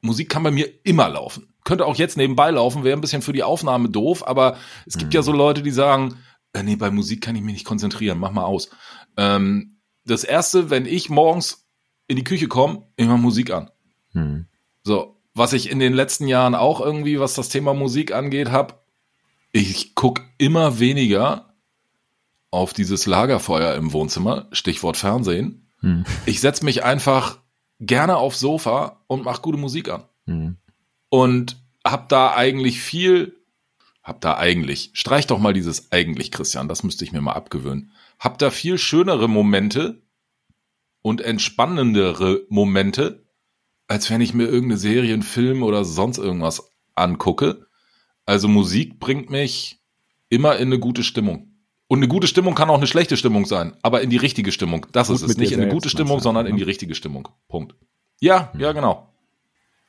Musik 0.00 0.28
kann 0.28 0.42
bei 0.42 0.50
mir 0.50 0.68
immer 0.84 1.08
laufen. 1.08 1.54
Könnte 1.64 1.86
auch 1.86 1.96
jetzt 1.96 2.16
nebenbei 2.16 2.50
laufen, 2.50 2.84
wäre 2.84 2.96
ein 2.96 3.02
bisschen 3.02 3.22
für 3.22 3.32
die 3.32 3.42
Aufnahme 3.42 3.90
doof, 3.90 4.26
aber 4.26 4.56
es 4.86 4.96
gibt 4.96 5.12
mhm. 5.12 5.16
ja 5.16 5.22
so 5.22 5.32
Leute, 5.32 5.62
die 5.62 5.70
sagen, 5.70 6.16
äh, 6.52 6.62
nee, 6.62 6.76
bei 6.76 6.90
Musik 6.90 7.22
kann 7.22 7.36
ich 7.36 7.42
mich 7.42 7.52
nicht 7.52 7.66
konzentrieren, 7.66 8.18
mach 8.18 8.32
mal 8.32 8.44
aus. 8.44 8.70
Ähm, 9.16 9.76
das 10.04 10.24
erste, 10.24 10.70
wenn 10.70 10.86
ich 10.86 11.10
morgens 11.10 11.68
in 12.08 12.16
die 12.16 12.24
Küche 12.24 12.48
komme, 12.48 12.86
immer 12.96 13.18
Musik 13.18 13.52
an. 13.52 13.70
Mhm. 14.12 14.46
So, 14.82 15.20
was 15.34 15.52
ich 15.52 15.70
in 15.70 15.78
den 15.78 15.92
letzten 15.92 16.26
Jahren 16.26 16.54
auch 16.54 16.80
irgendwie, 16.80 17.20
was 17.20 17.34
das 17.34 17.50
Thema 17.50 17.74
Musik 17.74 18.12
angeht, 18.12 18.50
habe, 18.50 18.80
ich 19.52 19.94
guck 19.94 20.22
immer 20.38 20.80
weniger 20.80 21.49
auf 22.50 22.72
dieses 22.72 23.06
Lagerfeuer 23.06 23.74
im 23.74 23.92
Wohnzimmer, 23.92 24.48
Stichwort 24.52 24.96
Fernsehen. 24.96 25.70
Hm. 25.80 26.04
Ich 26.26 26.40
setze 26.40 26.64
mich 26.64 26.84
einfach 26.84 27.38
gerne 27.78 28.16
aufs 28.16 28.40
Sofa 28.40 29.02
und 29.06 29.24
mache 29.24 29.42
gute 29.42 29.58
Musik 29.58 29.88
an. 29.88 30.04
Hm. 30.26 30.56
Und 31.08 31.56
hab 31.84 32.08
da 32.08 32.34
eigentlich 32.34 32.80
viel, 32.80 33.36
hab 34.02 34.20
da 34.20 34.36
eigentlich, 34.36 34.90
streich 34.94 35.26
doch 35.26 35.38
mal 35.38 35.52
dieses 35.52 35.92
eigentlich, 35.92 36.30
Christian, 36.30 36.68
das 36.68 36.82
müsste 36.82 37.04
ich 37.04 37.12
mir 37.12 37.20
mal 37.20 37.32
abgewöhnen. 37.32 37.92
Hab 38.18 38.38
da 38.38 38.50
viel 38.50 38.78
schönere 38.78 39.28
Momente 39.28 40.02
und 41.02 41.20
entspannendere 41.20 42.42
Momente, 42.48 43.24
als 43.86 44.10
wenn 44.10 44.20
ich 44.20 44.34
mir 44.34 44.44
irgendeine 44.44 44.78
Serie, 44.78 45.14
einen 45.14 45.22
Film 45.22 45.62
oder 45.62 45.84
sonst 45.84 46.18
irgendwas 46.18 46.70
angucke. 46.94 47.66
Also 48.26 48.46
Musik 48.46 49.00
bringt 49.00 49.30
mich 49.30 49.80
immer 50.28 50.56
in 50.56 50.68
eine 50.68 50.78
gute 50.78 51.02
Stimmung. 51.02 51.50
Und 51.90 51.98
eine 51.98 52.06
gute 52.06 52.28
Stimmung 52.28 52.54
kann 52.54 52.70
auch 52.70 52.76
eine 52.76 52.86
schlechte 52.86 53.16
Stimmung 53.16 53.46
sein, 53.46 53.72
aber 53.82 54.00
in 54.00 54.10
die 54.10 54.16
richtige 54.16 54.52
Stimmung. 54.52 54.86
Das 54.92 55.08
Gut 55.08 55.16
ist 55.16 55.22
es. 55.22 55.36
Nicht 55.36 55.50
in 55.50 55.60
eine 55.60 55.72
gute 55.72 55.88
Stimmung, 55.88 56.20
sondern 56.20 56.46
in 56.46 56.56
die 56.56 56.62
richtige 56.62 56.94
Stimmung. 56.94 57.28
Punkt. 57.48 57.74
Ja, 58.20 58.52
ja, 58.56 58.70
genau. 58.70 59.08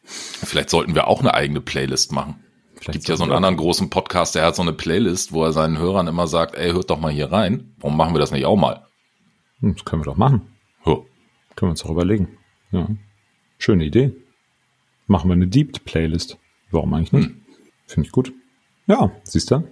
Vielleicht 0.01 0.72
sollten 0.72 0.96
wir 0.96 1.08
auch 1.08 1.20
eine 1.20 1.36
eigene 1.36 1.62
Playlist 1.62 2.12
machen. 2.12 2.43
Vielleicht 2.74 2.93
gibt 2.93 3.08
ja 3.08 3.17
so 3.17 3.24
einen 3.24 3.34
anderen 3.34 3.55
großen 3.55 3.91
Podcast, 3.91 4.34
der 4.34 4.46
hat 4.46 4.55
so 4.55 4.63
eine 4.63 4.74
Playlist, 4.74 5.31
wo 5.31 5.43
er 5.43 5.51
seinen 5.51 5.77
Hörern 5.77 6.08
immer 6.08 6.25
sagt, 6.25 6.55
ey, 6.55 6.72
hört 6.72 6.89
doch 6.89 7.00
mal 7.00 7.12
hier 7.12 7.31
rein. 7.31 7.75
Warum 7.77 7.98
machen 7.98 8.15
wir 8.15 8.20
das 8.20 8.31
nicht 8.31 8.48
auch 8.48 8.58
mal? 8.58 8.84
Hm, 9.60 9.75
das 9.75 9.86
können 9.86 10.01
wir 10.01 10.05
doch 10.08 10.17
machen. 10.17 10.41
Ja. 10.88 10.96
Können 11.55 11.67
wir 11.67 11.70
uns 11.70 11.86
auch 11.86 11.91
überlegen. 11.91 12.29
Ja. 12.72 12.88
Schöne 13.60 13.86
Idee. 13.86 14.12
Machen 15.05 15.29
wir 15.29 15.36
eine 15.36 15.48
Deep-Playlist. 15.48 16.39
Warum 16.71 16.95
eigentlich 16.95 17.13
nicht? 17.13 17.30
Hm. 17.30 17.45
Finde 17.86 18.08
ich 18.08 18.12
gut. 18.12 18.34
Ja, 18.88 19.12
siehst 19.23 19.52
du? 19.52 19.67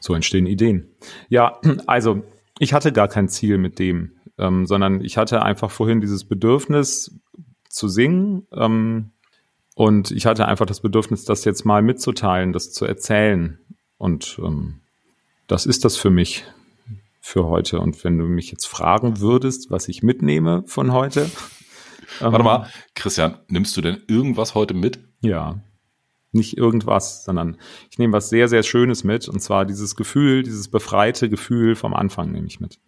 So 0.00 0.14
entstehen 0.14 0.46
Ideen. 0.46 0.88
Ja, 1.28 1.60
also 1.86 2.22
ich 2.58 2.72
hatte 2.72 2.92
gar 2.92 3.08
kein 3.08 3.28
Ziel 3.28 3.58
mit 3.58 3.78
dem, 3.78 4.12
ähm, 4.38 4.66
sondern 4.66 5.00
ich 5.00 5.16
hatte 5.16 5.42
einfach 5.42 5.70
vorhin 5.70 6.00
dieses 6.00 6.24
Bedürfnis 6.24 7.18
zu 7.68 7.88
singen 7.88 8.46
ähm, 8.52 9.10
und 9.74 10.10
ich 10.10 10.26
hatte 10.26 10.46
einfach 10.46 10.66
das 10.66 10.80
Bedürfnis, 10.80 11.24
das 11.24 11.44
jetzt 11.44 11.64
mal 11.64 11.82
mitzuteilen, 11.82 12.52
das 12.52 12.72
zu 12.72 12.84
erzählen. 12.84 13.58
Und 13.96 14.40
ähm, 14.42 14.80
das 15.46 15.66
ist 15.66 15.84
das 15.84 15.96
für 15.96 16.10
mich 16.10 16.44
für 17.20 17.46
heute. 17.46 17.78
Und 17.80 18.02
wenn 18.04 18.18
du 18.18 18.24
mich 18.24 18.50
jetzt 18.50 18.66
fragen 18.66 19.20
würdest, 19.20 19.70
was 19.70 19.88
ich 19.88 20.02
mitnehme 20.02 20.64
von 20.66 20.92
heute. 20.92 21.30
Warte 22.20 22.42
mal, 22.42 22.62
ähm, 22.64 22.70
Christian, 22.94 23.38
nimmst 23.48 23.76
du 23.76 23.80
denn 23.80 23.98
irgendwas 24.08 24.54
heute 24.54 24.74
mit? 24.74 24.98
Ja 25.20 25.60
nicht 26.32 26.56
irgendwas, 26.56 27.24
sondern 27.24 27.56
ich 27.90 27.98
nehme 27.98 28.12
was 28.12 28.28
sehr, 28.28 28.48
sehr 28.48 28.62
Schönes 28.62 29.04
mit. 29.04 29.28
Und 29.28 29.40
zwar 29.40 29.64
dieses 29.64 29.96
Gefühl, 29.96 30.42
dieses 30.42 30.68
befreite 30.68 31.28
Gefühl 31.28 31.74
vom 31.74 31.94
Anfang 31.94 32.30
nehme 32.30 32.46
ich 32.46 32.60
mit. 32.60 32.78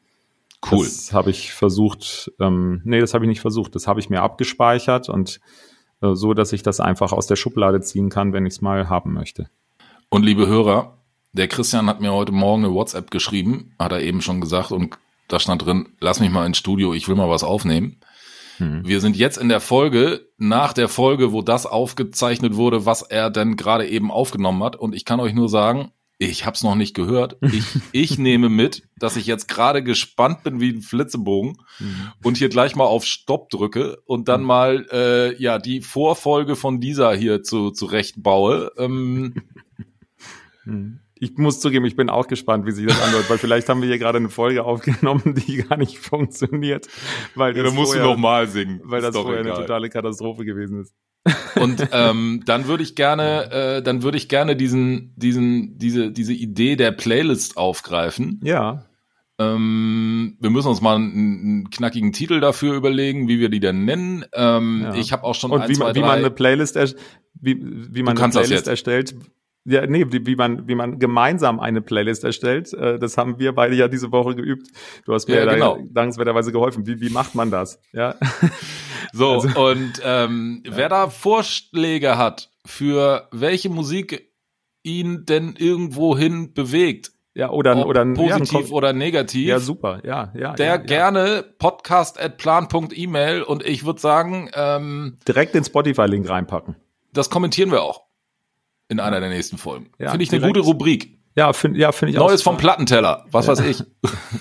Cool. 0.71 0.85
Das 0.85 1.13
habe 1.13 1.31
ich 1.31 1.53
versucht, 1.53 2.33
ähm, 2.39 2.83
nee, 2.85 3.01
das 3.01 3.15
habe 3.15 3.25
ich 3.25 3.29
nicht 3.29 3.41
versucht. 3.41 3.75
Das 3.75 3.87
habe 3.87 4.01
ich 4.01 4.11
mir 4.11 4.23
abgespeichert 4.23 5.09
und 5.09 5.41
äh, 6.03 6.15
so, 6.15 6.35
dass 6.35 6.53
ich 6.53 6.63
das 6.63 6.81
einfach 6.81 7.13
aus 7.13 7.27
der 7.27 7.37
Schublade 7.37 7.81
ziehen 7.81 8.11
kann, 8.11 8.33
wenn 8.33 8.47
ich 8.47 8.55
es 8.55 8.61
mal 8.61 8.89
haben 8.89 9.13
möchte. 9.13 9.49
Und 10.11 10.25
liebe 10.25 10.47
Hörer, 10.47 10.99
der 11.33 11.49
Christian 11.49 11.87
hat 11.87 12.01
mir 12.01 12.13
heute 12.13 12.33
Morgen 12.33 12.65
eine 12.65 12.75
WhatsApp 12.75 13.11
geschrieben, 13.11 13.75
hat 13.79 13.93
er 13.93 14.03
eben 14.03 14.21
schon 14.21 14.41
gesagt, 14.41 14.73
und 14.73 14.99
da 15.29 15.39
stand 15.39 15.65
drin, 15.65 15.91
lass 16.01 16.21
mich 16.21 16.31
mal 16.31 16.45
ins 16.45 16.59
Studio, 16.59 16.93
ich 16.93 17.09
will 17.09 17.15
mal 17.15 17.31
was 17.31 17.45
aufnehmen. 17.45 17.97
Hm. 18.61 18.87
Wir 18.87 19.01
sind 19.01 19.17
jetzt 19.17 19.39
in 19.39 19.49
der 19.49 19.61
Folge, 19.61 20.29
nach 20.37 20.73
der 20.73 20.89
Folge, 20.89 21.33
wo 21.33 21.43
das 21.43 21.67
aufgezeichnet 21.67 22.55
wurde, 22.55 22.87
was 22.87 23.03
er 23.03 23.31
denn 23.31 23.57
gerade 23.57 23.89
eben 23.89 24.11
aufgenommen 24.11 24.63
hat. 24.63 24.77
Und 24.77 24.95
ich 24.95 25.05
kann 25.05 25.19
euch 25.19 25.33
nur 25.33 25.49
sagen, 25.49 25.93
ich 26.19 26.45
hab's 26.45 26.63
noch 26.63 26.75
nicht 26.75 26.95
gehört. 26.95 27.39
Ich, 27.41 27.65
ich 27.93 28.19
nehme 28.19 28.51
mit, 28.51 28.83
dass 28.99 29.17
ich 29.17 29.27
jetzt 29.27 29.49
gerade 29.49 29.83
gespannt 29.83 30.43
bin 30.43 30.61
wie 30.61 30.71
ein 30.75 30.83
Flitzebogen 30.83 31.57
mhm. 31.79 32.13
und 32.23 32.37
hier 32.37 32.51
gleich 32.51 32.77
mal 32.77 32.85
auf 32.85 33.07
Stopp 33.07 33.49
drücke 33.49 34.01
und 34.05 34.29
dann 34.29 34.43
mhm. 34.43 34.47
mal 34.47 34.87
äh, 34.93 35.43
ja 35.43 35.59
die 35.59 35.81
Vorfolge 35.81 36.57
von 36.57 36.81
dieser 36.81 37.15
hier 37.15 37.43
zu 37.43 37.71
zurecht 37.71 38.23
baue. 38.23 38.73
Ähm, 38.77 39.35
mhm 40.65 41.01
ich 41.21 41.37
muss 41.37 41.61
zugeben, 41.61 41.85
ich 41.85 41.97
bin 41.97 42.09
auch 42.09 42.27
gespannt, 42.27 42.65
wie 42.67 42.73
sich 42.73 42.87
das 42.87 43.01
anhört, 43.01 43.29
weil 43.29 43.37
vielleicht 43.37 43.69
haben 43.69 43.83
wir 43.83 43.89
hier 43.89 43.99
gerade 43.99 44.17
eine 44.17 44.31
Folge 44.31 44.65
aufgenommen, 44.65 45.35
die 45.47 45.59
gar 45.59 45.77
nicht 45.77 45.99
funktioniert. 45.99 46.89
Weil 47.35 47.55
ja, 47.57 47.63
da 47.63 47.71
musst 47.71 47.93
vorher, 47.93 48.05
du 48.05 48.11
nochmal 48.11 48.49
singen. 48.49 48.81
Weil 48.85 49.03
das 49.03 49.15
vorher 49.15 49.41
egal. 49.41 49.53
eine 49.53 49.61
totale 49.61 49.91
Katastrophe 49.91 50.47
gewesen 50.47 50.81
ist. 50.81 50.95
Und 51.61 51.87
ähm, 51.93 52.43
dann 52.47 52.67
würde 52.67 52.83
ich 52.83 52.95
gerne, 52.95 53.53
äh, 53.53 53.83
dann 53.83 54.03
würde 54.03 54.17
ich 54.17 54.31
gerne 54.31 54.57
diesen, 54.57 55.13
diesen, 55.17 55.77
diese, 55.77 56.11
diese 56.11 56.33
Idee 56.33 56.77
der 56.77 56.93
Playlist 56.93 57.59
aufgreifen. 57.59 58.41
Ja. 58.43 58.87
Ähm, 59.39 60.39
wir 60.41 60.49
müssen 60.49 60.69
uns 60.69 60.81
mal 60.81 60.97
einen, 60.97 61.13
einen, 61.13 61.71
knackigen 61.71 62.13
Titel 62.13 62.41
dafür 62.41 62.75
überlegen, 62.75 63.29
wie 63.29 63.41
wir 63.41 63.51
die 63.51 63.61
denn 63.61 63.85
nennen. 63.85 64.25
Ähm, 64.33 64.83
ja. 64.85 64.95
Ich 64.95 65.13
habe 65.13 65.25
auch 65.25 65.35
schon 65.35 65.51
und 65.51 65.61
ein, 65.61 65.69
wie, 65.69 65.75
zwei, 65.75 65.95
wie 65.95 66.01
man 66.01 66.19
eine 66.19 66.31
Playlist, 66.31 66.77
wie, 67.35 67.59
wie 67.61 68.03
man 68.03 68.17
eine 68.17 68.31
Playlist 68.31 68.69
erstellt, 68.69 69.15
ja, 69.65 69.87
nee, 69.87 70.07
wie, 70.09 70.27
wie 70.27 70.37
man, 70.37 70.67
wie 70.69 70.75
man 70.75 70.99
gemeinsam 70.99 71.61
eine 71.61 71.83
Playlist 71.83 72.25
erstellt, 72.25 72.73
äh, 72.73 72.99
das 72.99 73.17
haben 73.17 73.39
wir 73.39 73.55
beide 73.55 73.75
ja 73.75 73.89
diese 73.89 74.11
Woche 74.11 74.35
geübt. 74.35 74.69
Du 75.05 75.13
hast 75.13 75.29
mir 75.29 75.45
ja, 75.45 75.53
genau. 75.53 75.79
dankenswerterweise 75.91 76.53
geholfen. 76.53 76.87
Wie, 76.87 77.01
wie 77.01 77.11
macht 77.11 77.35
man 77.35 77.51
das? 77.51 77.81
Ja. 77.93 78.15
So, 79.13 79.41
also, 79.41 79.61
und 79.61 79.95
ähm, 80.05 80.63
ja. 80.65 80.77
wer 80.77 80.89
da 80.89 81.11
Vorschläge 81.11 82.17
hat, 82.17 82.51
für 82.65 83.29
welche 83.33 83.69
Musik 83.69 84.31
ihn 84.85 85.25
denn 85.27 85.57
irgendwohin 85.59 86.55
bewegt, 86.55 87.11
ja, 87.35 87.51
oder, 87.51 87.87
oder 87.87 88.05
positiv 88.07 88.69
ja, 88.69 88.75
oder 88.75 88.93
negativ. 88.93 89.49
Ja, 89.49 89.59
super, 89.59 90.01
ja, 90.05 90.33
ja. 90.37 90.53
Der 90.53 90.67
ja, 90.67 90.77
gerne 90.77 91.45
podcast 91.59 92.21
at 92.21 92.37
plan.email 92.37 93.43
und 93.43 93.65
ich 93.65 93.85
würde 93.85 94.01
sagen, 94.01 94.49
ähm, 94.55 95.17
direkt 95.27 95.55
den 95.55 95.65
Spotify-Link 95.65 96.29
reinpacken. 96.29 96.77
Das 97.13 97.31
kommentieren 97.31 97.73
wir 97.73 97.83
auch 97.83 98.10
in 98.91 99.01
einer 99.01 99.21
der 99.21 99.31
nächsten 99.31 99.57
Folgen. 99.57 99.91
Ja, 99.99 100.11
finde 100.11 100.25
ich 100.25 100.33
eine 100.33 100.47
gute 100.47 100.61
Rubrik. 100.61 101.17
Ja, 101.37 101.53
finde 101.53 101.79
ja, 101.79 101.93
finde 101.93 102.11
ich 102.11 102.17
Neues 102.17 102.25
auch. 102.25 102.29
Neues 102.31 102.43
vom 102.43 102.57
Plattenteller, 102.57 103.25
was 103.31 103.47
ja. 103.47 103.53
weiß 103.53 103.61
ich. 103.61 103.85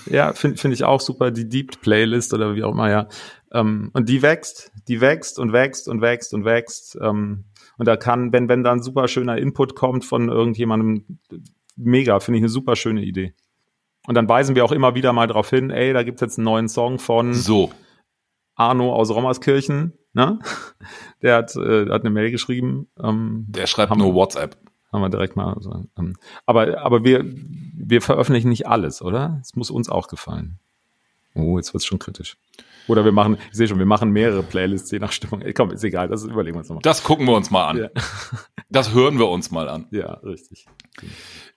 ja, 0.12 0.32
finde 0.32 0.58
finde 0.58 0.74
ich 0.74 0.84
auch 0.84 1.00
super. 1.00 1.30
Die 1.30 1.48
Deep 1.48 1.80
Playlist 1.80 2.34
oder 2.34 2.54
wie 2.54 2.64
auch 2.64 2.72
immer, 2.72 2.90
ja. 2.90 3.08
Ähm, 3.52 3.90
und 3.92 4.08
die 4.08 4.22
wächst, 4.22 4.72
die 4.88 5.00
wächst 5.00 5.38
und 5.38 5.52
wächst 5.52 5.88
und 5.88 6.00
wächst 6.02 6.34
und 6.34 6.44
wächst. 6.44 6.98
Ähm, 7.00 7.44
und 7.78 7.86
da 7.86 7.96
kann, 7.96 8.32
wenn, 8.32 8.48
wenn 8.48 8.64
da 8.64 8.72
ein 8.72 8.82
super 8.82 9.08
schöner 9.08 9.38
Input 9.38 9.74
kommt 9.76 10.04
von 10.04 10.28
irgendjemandem, 10.28 11.20
mega, 11.76 12.20
finde 12.20 12.38
ich 12.38 12.42
eine 12.42 12.50
super 12.50 12.76
schöne 12.76 13.02
Idee. 13.02 13.34
Und 14.06 14.14
dann 14.16 14.28
weisen 14.28 14.56
wir 14.56 14.64
auch 14.64 14.72
immer 14.72 14.94
wieder 14.94 15.12
mal 15.12 15.28
darauf 15.28 15.48
hin, 15.48 15.70
ey, 15.70 15.92
da 15.92 16.02
gibt's 16.02 16.20
jetzt 16.20 16.38
einen 16.38 16.44
neuen 16.44 16.68
Song 16.68 16.98
von 16.98 17.34
so. 17.34 17.70
Arno 18.60 18.94
aus 18.94 19.10
Rommerskirchen, 19.10 19.94
ne? 20.12 20.38
Der 21.22 21.36
hat, 21.36 21.56
äh, 21.56 21.88
hat 21.88 22.02
eine 22.02 22.10
Mail 22.10 22.30
geschrieben. 22.30 22.88
Ähm, 23.02 23.46
der 23.48 23.66
schreibt 23.66 23.96
nur 23.96 24.14
WhatsApp. 24.14 24.56
Haben 24.92 25.02
wir 25.02 25.08
direkt 25.08 25.36
mal. 25.36 25.56
So, 25.60 25.84
ähm, 25.98 26.16
aber, 26.46 26.80
aber 26.80 27.04
wir, 27.04 27.24
wir 27.24 28.02
veröffentlichen 28.02 28.48
nicht 28.50 28.66
alles, 28.66 29.02
oder? 29.02 29.38
Es 29.40 29.54
muss 29.56 29.70
uns 29.70 29.88
auch 29.88 30.08
gefallen. 30.08 30.58
Oh, 31.34 31.56
jetzt 31.58 31.72
wird's 31.72 31.86
schon 31.86 31.98
kritisch. 31.98 32.36
Oder 32.88 33.04
wir 33.04 33.12
machen, 33.12 33.38
ich 33.50 33.56
sehe 33.56 33.68
schon, 33.68 33.78
wir 33.78 33.86
machen 33.86 34.10
mehrere 34.10 34.42
Playlists 34.42 34.90
je 34.90 34.98
nach 34.98 35.12
Stimmung. 35.12 35.42
Ey, 35.42 35.52
komm, 35.52 35.70
ist 35.70 35.84
egal, 35.84 36.08
das 36.08 36.24
überlegen 36.24 36.56
wir 36.56 36.60
uns 36.60 36.68
nochmal. 36.68 36.82
Das 36.82 37.04
gucken 37.04 37.26
wir 37.26 37.36
uns 37.36 37.50
mal 37.50 37.66
an. 37.66 37.76
Ja. 37.78 37.88
Das 38.68 38.92
hören 38.94 39.18
wir 39.18 39.28
uns 39.28 39.50
mal 39.50 39.68
an. 39.68 39.86
Ja, 39.90 40.14
richtig. 40.22 40.66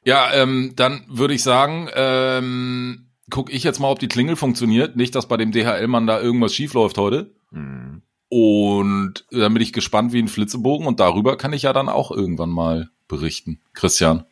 Ja, 0.03 0.33
ähm, 0.33 0.73
dann 0.75 1.05
würde 1.07 1.33
ich 1.33 1.43
sagen, 1.43 1.87
ähm, 1.93 3.12
gucke 3.29 3.51
ich 3.51 3.63
jetzt 3.63 3.79
mal, 3.79 3.89
ob 3.89 3.99
die 3.99 4.07
Klingel 4.07 4.35
funktioniert. 4.35 4.95
Nicht, 4.95 5.15
dass 5.15 5.27
bei 5.27 5.37
dem 5.37 5.51
DHL-Mann 5.51 6.07
da 6.07 6.21
irgendwas 6.21 6.53
schief 6.53 6.73
läuft 6.73 6.97
heute. 6.97 7.31
Mhm. 7.51 8.01
Und 8.29 9.25
dann 9.29 9.53
bin 9.53 9.61
ich 9.61 9.73
gespannt 9.73 10.11
wie 10.11 10.19
ein 10.19 10.27
Flitzebogen 10.27 10.87
und 10.87 10.99
darüber 10.99 11.37
kann 11.37 11.53
ich 11.53 11.63
ja 11.63 11.73
dann 11.73 11.87
auch 11.87 12.09
irgendwann 12.11 12.49
mal 12.49 12.89
berichten. 13.07 13.59
Christian. 13.73 14.25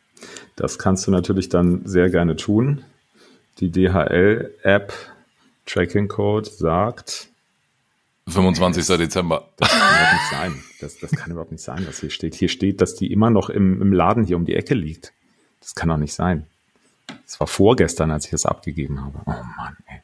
Das 0.56 0.78
kannst 0.78 1.06
du 1.06 1.10
natürlich 1.10 1.48
dann 1.48 1.82
sehr 1.84 2.10
gerne 2.10 2.36
tun. 2.36 2.84
Die 3.60 3.70
DHL-App 3.70 4.92
Tracking 5.66 6.08
Code 6.08 6.50
sagt 6.50 7.28
25. 8.28 8.86
Dezember. 8.98 9.48
Das 9.56 9.68
kann 9.70 9.78
überhaupt 9.78 10.12
nicht 10.12 10.30
sein. 10.30 10.64
Das, 10.80 10.98
das 10.98 11.10
kann 11.12 11.30
überhaupt 11.30 11.52
nicht 11.52 11.62
sein, 11.62 11.84
was 11.86 12.00
hier 12.00 12.10
steht. 12.10 12.34
Hier 12.34 12.48
steht, 12.48 12.80
dass 12.80 12.94
die 12.94 13.12
immer 13.12 13.30
noch 13.30 13.50
im, 13.50 13.80
im 13.80 13.92
Laden 13.92 14.24
hier 14.24 14.36
um 14.36 14.44
die 14.44 14.54
Ecke 14.54 14.74
liegt. 14.74 15.12
Das 15.60 15.74
kann 15.74 15.88
doch 15.88 15.96
nicht 15.96 16.14
sein. 16.14 16.46
Das 17.06 17.40
war 17.40 17.46
vorgestern, 17.46 18.10
als 18.10 18.26
ich 18.26 18.30
das 18.30 18.46
abgegeben 18.46 19.00
habe. 19.00 19.20
Oh 19.26 19.30
Mann, 19.56 19.76
ey. 19.86 20.00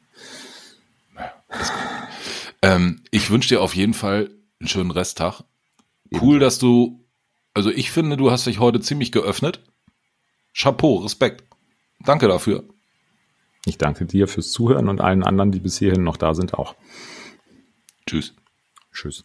Ähm, 2.63 3.03
ich 3.11 3.31
wünsche 3.31 3.49
dir 3.49 3.63
auf 3.63 3.75
jeden 3.75 3.95
Fall 3.95 4.31
einen 4.61 4.69
schönen 4.69 4.91
Resttag. 4.91 5.43
Cool, 6.13 6.39
dass 6.39 6.59
du, 6.59 7.05
also 7.55 7.71
ich 7.71 7.91
finde, 7.91 8.17
du 8.17 8.31
hast 8.31 8.47
dich 8.47 8.59
heute 8.59 8.81
ziemlich 8.81 9.13
geöffnet. 9.13 9.63
Chapeau, 10.55 10.97
Respekt. 10.97 11.45
Danke 12.01 12.29
dafür. 12.29 12.65
Ich 13.67 13.79
danke 13.79 14.07
dir 14.07 14.29
fürs 14.29 14.51
Zuhören 14.51 14.89
und 14.89 15.01
allen 15.01 15.23
anderen, 15.23 15.53
die 15.53 15.61
bis 15.61 15.79
hierhin 15.79 16.03
noch 16.03 16.17
da 16.17 16.35
sind, 16.35 16.55
auch. 16.55 16.75
Tschüss. 18.07 18.35
Tschüss. 18.93 19.25